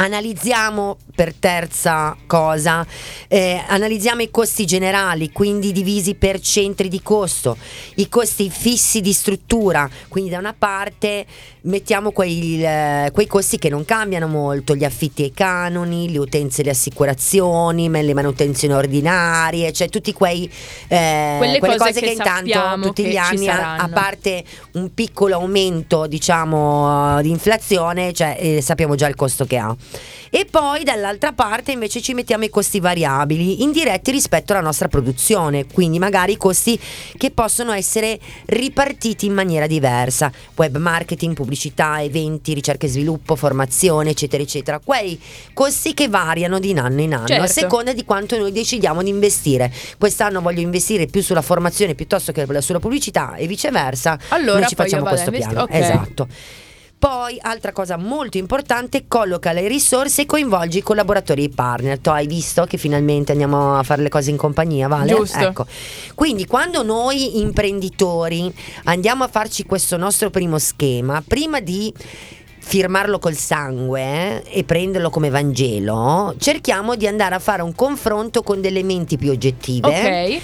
Analizziamo 0.00 0.96
per 1.12 1.34
terza 1.34 2.16
cosa, 2.26 2.86
eh, 3.26 3.60
analizziamo 3.66 4.22
i 4.22 4.30
costi 4.30 4.64
generali, 4.64 5.32
quindi 5.32 5.72
divisi 5.72 6.14
per 6.14 6.38
centri 6.38 6.86
di 6.86 7.02
costo, 7.02 7.56
i 7.96 8.08
costi 8.08 8.48
fissi 8.48 9.00
di 9.00 9.12
struttura, 9.12 9.90
quindi 10.06 10.30
da 10.30 10.38
una 10.38 10.54
parte 10.56 11.26
mettiamo 11.68 12.10
quei, 12.12 12.62
eh, 12.62 13.10
quei 13.12 13.26
costi 13.26 13.58
che 13.58 13.68
non 13.68 13.84
cambiano 13.84 14.26
molto, 14.26 14.74
gli 14.74 14.84
affitti 14.84 15.22
e 15.22 15.26
i 15.26 15.32
canoni, 15.32 16.10
le 16.10 16.18
utenze 16.18 16.62
e 16.62 16.64
le 16.64 16.70
assicurazioni, 16.70 17.88
le 17.88 18.14
manutenzioni 18.14 18.74
ordinarie, 18.74 19.72
cioè 19.72 19.88
tutti 19.88 20.12
quei 20.12 20.50
eh, 20.88 21.34
Quelle 21.38 21.58
quelle 21.58 21.76
cose 21.76 21.90
cose 21.90 22.00
che 22.00 22.06
che 22.06 22.12
intanto 22.12 22.80
tutti 22.80 23.02
che 23.02 23.10
gli 23.10 23.16
anni 23.16 23.48
a, 23.48 23.76
a 23.76 23.88
parte 23.88 24.42
un 24.72 24.92
piccolo 24.94 25.36
aumento 25.36 26.06
diciamo 26.06 27.20
di 27.20 27.30
inflazione 27.30 28.12
cioè 28.12 28.36
eh, 28.38 28.62
sappiamo 28.62 28.94
già 28.94 29.06
il 29.06 29.14
costo 29.14 29.44
che 29.44 29.56
ha. 29.56 29.74
E 30.30 30.46
poi 30.50 30.84
dall'altra 30.84 31.32
parte 31.32 31.72
invece 31.72 32.02
ci 32.02 32.12
mettiamo 32.12 32.44
i 32.44 32.50
costi 32.50 32.80
variabili 32.80 33.62
indiretti 33.62 34.10
rispetto 34.10 34.52
alla 34.52 34.60
nostra 34.62 34.88
produzione 34.88 35.66
quindi 35.72 35.98
magari 35.98 36.32
i 36.32 36.36
costi 36.36 36.78
che 37.16 37.30
possono 37.30 37.72
essere 37.72 38.18
ripartiti 38.46 39.26
in 39.26 39.32
maniera 39.32 39.66
diversa. 39.66 40.30
Web 40.54 40.76
marketing 40.76 41.34
pubblicità 41.34 41.57
eventi 42.00 42.54
ricerca 42.54 42.86
e 42.86 42.88
sviluppo 42.88 43.34
formazione 43.36 44.10
eccetera 44.10 44.42
eccetera. 44.42 44.80
Quei 44.82 45.20
costi 45.52 45.94
che 45.94 46.08
variano 46.08 46.58
di 46.58 46.72
anno 46.78 47.00
in 47.00 47.12
anno 47.14 47.24
a 47.24 47.26
Certo. 47.26 47.46
seconda 47.48 47.92
di 47.92 48.04
quanto 48.04 48.38
noi 48.38 48.52
decidiamo 48.52 49.02
di 49.02 49.10
investire. 49.10 49.72
Quest'anno 49.98 50.40
voglio 50.40 50.60
investire 50.60 51.06
più 51.06 51.22
sulla 51.22 51.42
formazione 51.42 51.94
piuttosto 51.94 52.32
che 52.32 52.46
sulla 52.60 52.78
pubblicità 52.80 53.34
e 53.36 53.46
viceversa. 53.46 54.18
Allora 54.28 54.60
noi 54.60 54.68
ci 54.68 54.74
facciamo 54.74 55.04
a 55.04 55.08
questo 55.08 55.30
investi- 55.30 55.48
piano. 55.54 55.64
ok. 55.64 55.74
esatto 55.74 56.28
poi, 56.98 57.38
altra 57.40 57.72
cosa 57.72 57.96
molto 57.96 58.38
importante, 58.38 59.04
colloca 59.06 59.52
le 59.52 59.68
risorse 59.68 60.22
e 60.22 60.26
coinvolgi 60.26 60.78
i 60.78 60.82
collaboratori 60.82 61.42
e 61.42 61.44
i 61.44 61.48
partner. 61.48 61.98
Tu 61.98 62.10
hai 62.10 62.26
visto 62.26 62.64
che 62.64 62.76
finalmente 62.76 63.30
andiamo 63.32 63.78
a 63.78 63.82
fare 63.84 64.02
le 64.02 64.08
cose 64.08 64.30
in 64.30 64.36
compagnia, 64.36 64.88
Vale? 64.88 65.14
Giusto. 65.14 65.38
Ecco. 65.38 65.66
Quindi, 66.14 66.46
quando 66.46 66.82
noi 66.82 67.38
imprenditori 67.40 68.52
andiamo 68.84 69.22
a 69.22 69.28
farci 69.28 69.64
questo 69.64 69.96
nostro 69.96 70.30
primo 70.30 70.58
schema, 70.58 71.22
prima 71.26 71.60
di 71.60 71.92
firmarlo 72.58 73.18
col 73.18 73.34
sangue 73.34 74.42
eh, 74.42 74.58
e 74.58 74.64
prenderlo 74.64 75.08
come 75.08 75.30
Vangelo, 75.30 76.34
cerchiamo 76.38 76.96
di 76.96 77.06
andare 77.06 77.34
a 77.34 77.38
fare 77.38 77.62
un 77.62 77.74
confronto 77.74 78.42
con 78.42 78.60
delle 78.60 78.82
menti 78.82 79.16
più 79.16 79.30
oggettive 79.30 79.86
Ok. 79.86 80.40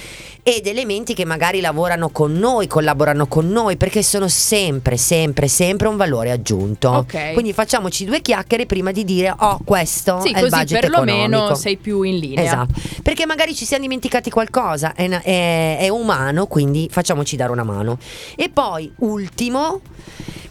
Ed 0.47 0.67
elementi 0.67 1.15
che 1.15 1.25
magari 1.25 1.59
lavorano 1.59 2.09
con 2.09 2.33
noi, 2.33 2.67
collaborano 2.67 3.25
con 3.25 3.49
noi, 3.49 3.77
perché 3.77 4.03
sono 4.03 4.27
sempre, 4.27 4.95
sempre, 4.95 5.47
sempre 5.47 5.87
un 5.87 5.97
valore 5.97 6.29
aggiunto. 6.29 6.87
Ok. 6.89 7.33
Quindi 7.33 7.51
facciamoci 7.51 8.05
due 8.05 8.21
chiacchiere 8.21 8.67
prima 8.67 8.91
di 8.91 9.03
dire, 9.03 9.33
oh, 9.35 9.57
questo 9.65 10.19
Sì, 10.21 10.27
è 10.27 10.37
il 10.37 10.43
così 10.43 10.49
budget 10.55 10.79
perlomeno 10.81 11.23
economico. 11.23 11.55
sei 11.55 11.77
più 11.77 12.03
in 12.03 12.19
linea. 12.19 12.43
Esatto, 12.43 12.79
perché 13.01 13.25
magari 13.25 13.55
ci 13.55 13.65
siamo 13.65 13.81
dimenticati 13.81 14.29
qualcosa, 14.29 14.93
è, 14.93 15.09
è- 15.09 15.77
è 15.79 15.89
umano, 15.89 16.45
quindi 16.45 16.87
facciamoci 16.91 17.35
dare 17.35 17.51
una 17.51 17.63
mano. 17.63 17.97
E 18.35 18.49
poi, 18.49 18.91
ultimo, 18.97 19.81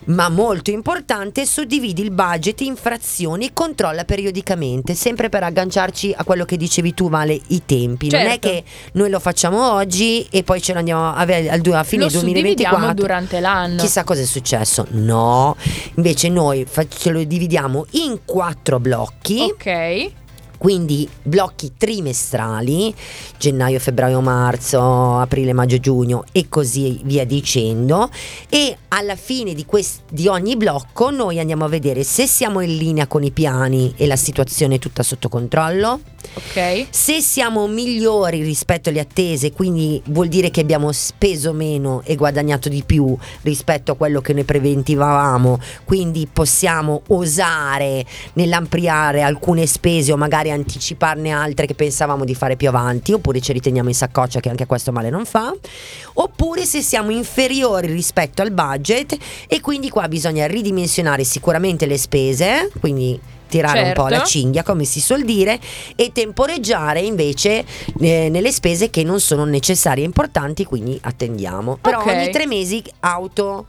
ma 0.07 0.29
molto 0.29 0.71
importante, 0.71 1.47
suddividi 1.47 2.03
il 2.03 2.11
budget 2.11 2.61
in 2.63 2.77
frazioni 2.77 3.47
e 3.47 3.51
controlla 3.53 4.05
periodicamente, 4.05 4.95
sempre 4.95 5.29
per 5.29 5.43
agganciarci 5.45 6.15
a 6.17 6.25
quello 6.25 6.45
che 6.45 6.57
dicevi 6.57 6.95
tu, 6.95 7.09
Vale, 7.09 7.39
i 7.49 7.63
tempi. 7.65 8.11
Non 8.11 8.21
è 8.21 8.25
Certo. 8.31 8.49
che 8.49 8.65
noi 8.95 9.11
lo 9.11 9.21
facciamo 9.21 9.73
oggi 9.73 10.27
e 10.31 10.43
poi 10.43 10.61
ce 10.61 10.73
lo 10.73 10.79
andiamo 10.81 11.13
a 11.15 11.25
du- 11.59 11.73
a 11.73 11.85
fine 11.85 12.05
Lo 12.05 12.11
suddividiamo 12.11 12.77
2024. 12.79 12.95
durante 12.95 13.41
l'anno. 13.41 13.81
Chissà 13.81 14.05
cosa 14.05 14.21
è 14.23 14.27
successo. 14.27 14.87
No, 14.91 15.57
invece 15.97 16.29
noi 16.29 16.67
ce 16.89 17.11
lo 17.11 17.23
dividiamo 17.23 17.87
in 17.93 18.21
quattro 18.25 18.81
blocchi 18.81 19.41
Ok. 19.41 20.11
Quindi 20.59 21.09
blocchi 21.23 21.73
trimestrali, 21.77 22.95
gennaio, 23.39 23.79
febbraio, 23.79 24.21
marzo, 24.21 25.19
aprile, 25.19 25.53
maggio, 25.53 25.79
giugno 25.79 26.25
e 26.33 26.49
così 26.49 27.01
via 27.05 27.25
dicendo. 27.25 28.09
E 28.49 28.77
alla 28.89 29.17
fine 29.17 29.55
di, 29.55 29.65
quest- 29.65 30.03
di 30.11 30.29
ogni 30.29 30.57
blocco 30.57 31.11
noi 31.11 31.39
andiamo 31.39 31.65
a 31.65 31.69
vedere 31.69 32.03
se 32.05 32.27
siamo 32.27 32.61
in 32.61 32.77
linea 32.77 33.07
con 33.07 33.23
i 33.23 33.31
piani 33.31 33.93
e 33.97 34.07
la 34.07 34.17
situazione 34.17 34.77
è 34.77 34.79
tutta 34.79 35.03
sotto 35.03 35.29
controllo, 35.29 36.01
Ok. 36.37 36.87
se 36.91 37.21
siamo 37.21 37.67
migliori 37.67 38.43
rispetto 38.43 38.89
alle 38.89 39.01
attese, 39.01 39.53
quindi 39.53 40.01
vuol 40.07 40.29
dire 40.29 40.51
che 40.51 40.61
abbiamo 40.61 40.91
speso 40.93 41.53
meno 41.53 42.01
e 42.05 42.17
guadagnato 42.17 42.69
di 42.69 42.83
più 42.85 43.17
rispetto 43.43 43.93
a 43.93 43.97
quello 43.97 44.21
che 44.21 44.33
noi 44.33 44.45
preventivavamo, 44.45 45.59
quindi 45.85 46.27
possiamo 46.33 47.03
osare 47.09 48.05
nell'ampliare 48.35 49.23
alcune 49.23 49.67
spese 49.67 50.13
o 50.13 50.17
magari 50.17 50.44
magari 50.45 50.51
anticiparne 50.51 51.31
altre 51.31 51.67
che 51.67 51.75
pensavamo 51.75 52.25
di 52.25 52.35
fare 52.35 52.57
più 52.57 52.69
avanti, 52.69 53.13
oppure 53.13 53.41
ci 53.41 53.53
riteniamo 53.53 53.89
in 53.89 53.95
saccoccia 53.95 54.41
che 54.41 54.51
anche 54.51 54.67
questo 54.67 54.93
male 54.93 55.09
non 55.11 55.25
fa, 55.25 55.53
oppure 56.15 56.65
se 56.65 56.83
siamo 56.83 57.11
inferiori 57.11 57.87
rispetto 57.93 58.43
al 58.43 58.51
budget 58.51 59.17
e 59.49 59.61
quindi 59.61 59.89
qua 59.89 60.07
bisogna 60.09 60.47
ridimensionare 60.47 61.25
sicuramente 61.25 61.87
le 61.87 61.99
spese, 61.99 62.71
quindi 62.81 63.19
tirare 63.55 63.85
certo. 63.85 64.01
un 64.01 64.07
po' 64.07 64.11
la 64.11 64.17
certo. 64.17 64.31
cinghia, 64.31 64.63
come 64.65 64.85
si 64.85 65.01
suol 65.01 65.23
dire, 65.23 65.61
e 65.95 66.11
temporeggiare 66.13 67.01
invece 67.01 67.65
eh, 68.01 68.29
nelle 68.29 68.51
spese 68.51 68.91
che 68.91 69.05
non 69.05 69.21
sono 69.21 69.45
necessarie 69.45 70.03
e 70.03 70.07
importanti, 70.07 70.65
quindi 70.65 70.99
attendiamo. 71.01 71.79
Però 71.81 72.01
okay. 72.01 72.17
ogni 72.17 72.31
tre 72.33 72.47
mesi 72.47 72.83
auto 73.01 73.67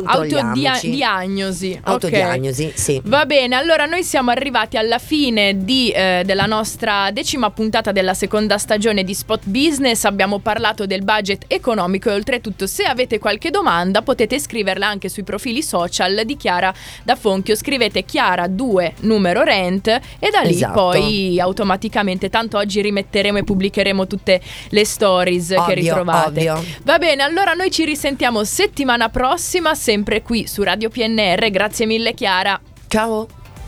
Autodiagnosi. 0.00 1.78
Autodiagnosi, 1.82 2.64
okay. 2.64 2.78
sì. 2.78 3.00
Va 3.04 3.26
bene, 3.26 3.56
allora 3.56 3.84
noi 3.84 4.02
siamo 4.02 4.30
arrivati 4.30 4.76
alla 4.78 4.98
fine 4.98 5.64
di, 5.64 5.90
eh, 5.90 6.22
della 6.24 6.46
nostra 6.46 7.10
decima 7.10 7.50
puntata 7.50 7.92
della 7.92 8.14
seconda 8.14 8.56
stagione 8.58 9.04
di 9.04 9.12
Spot 9.12 9.42
Business. 9.44 10.04
Abbiamo 10.04 10.38
parlato 10.38 10.86
del 10.86 11.02
budget 11.02 11.44
economico 11.48 12.08
e 12.08 12.14
oltretutto 12.14 12.66
se 12.66 12.84
avete 12.84 13.18
qualche 13.18 13.50
domanda 13.50 14.02
potete 14.02 14.38
scriverla 14.38 14.86
anche 14.86 15.08
sui 15.08 15.24
profili 15.24 15.62
social 15.62 16.22
di 16.24 16.36
Chiara 16.36 16.72
da 17.02 17.16
Fonchio. 17.16 17.54
Scrivete 17.54 18.04
Chiara 18.04 18.46
2 18.46 18.94
numero 19.22 19.44
rent 19.44 19.86
e 20.18 20.30
da 20.30 20.40
lì 20.40 20.50
esatto. 20.50 20.72
poi 20.72 21.38
automaticamente, 21.40 22.28
tanto 22.28 22.58
oggi 22.58 22.82
rimetteremo 22.82 23.38
e 23.38 23.44
pubblicheremo 23.44 24.06
tutte 24.08 24.40
le 24.68 24.84
stories 24.84 25.50
ovvio, 25.50 25.64
che 25.64 25.74
ritrovate. 25.74 26.50
Ovvio. 26.50 26.64
Va 26.82 26.98
bene, 26.98 27.22
allora 27.22 27.52
noi 27.52 27.70
ci 27.70 27.84
risentiamo 27.84 28.42
settimana 28.42 29.08
prossima 29.08 29.74
sempre 29.74 30.22
qui 30.22 30.46
su 30.48 30.62
Radio 30.62 30.88
PNR. 30.88 31.50
Grazie 31.50 31.86
mille 31.86 32.14
Chiara. 32.14 32.60
Ciao. 32.88 33.41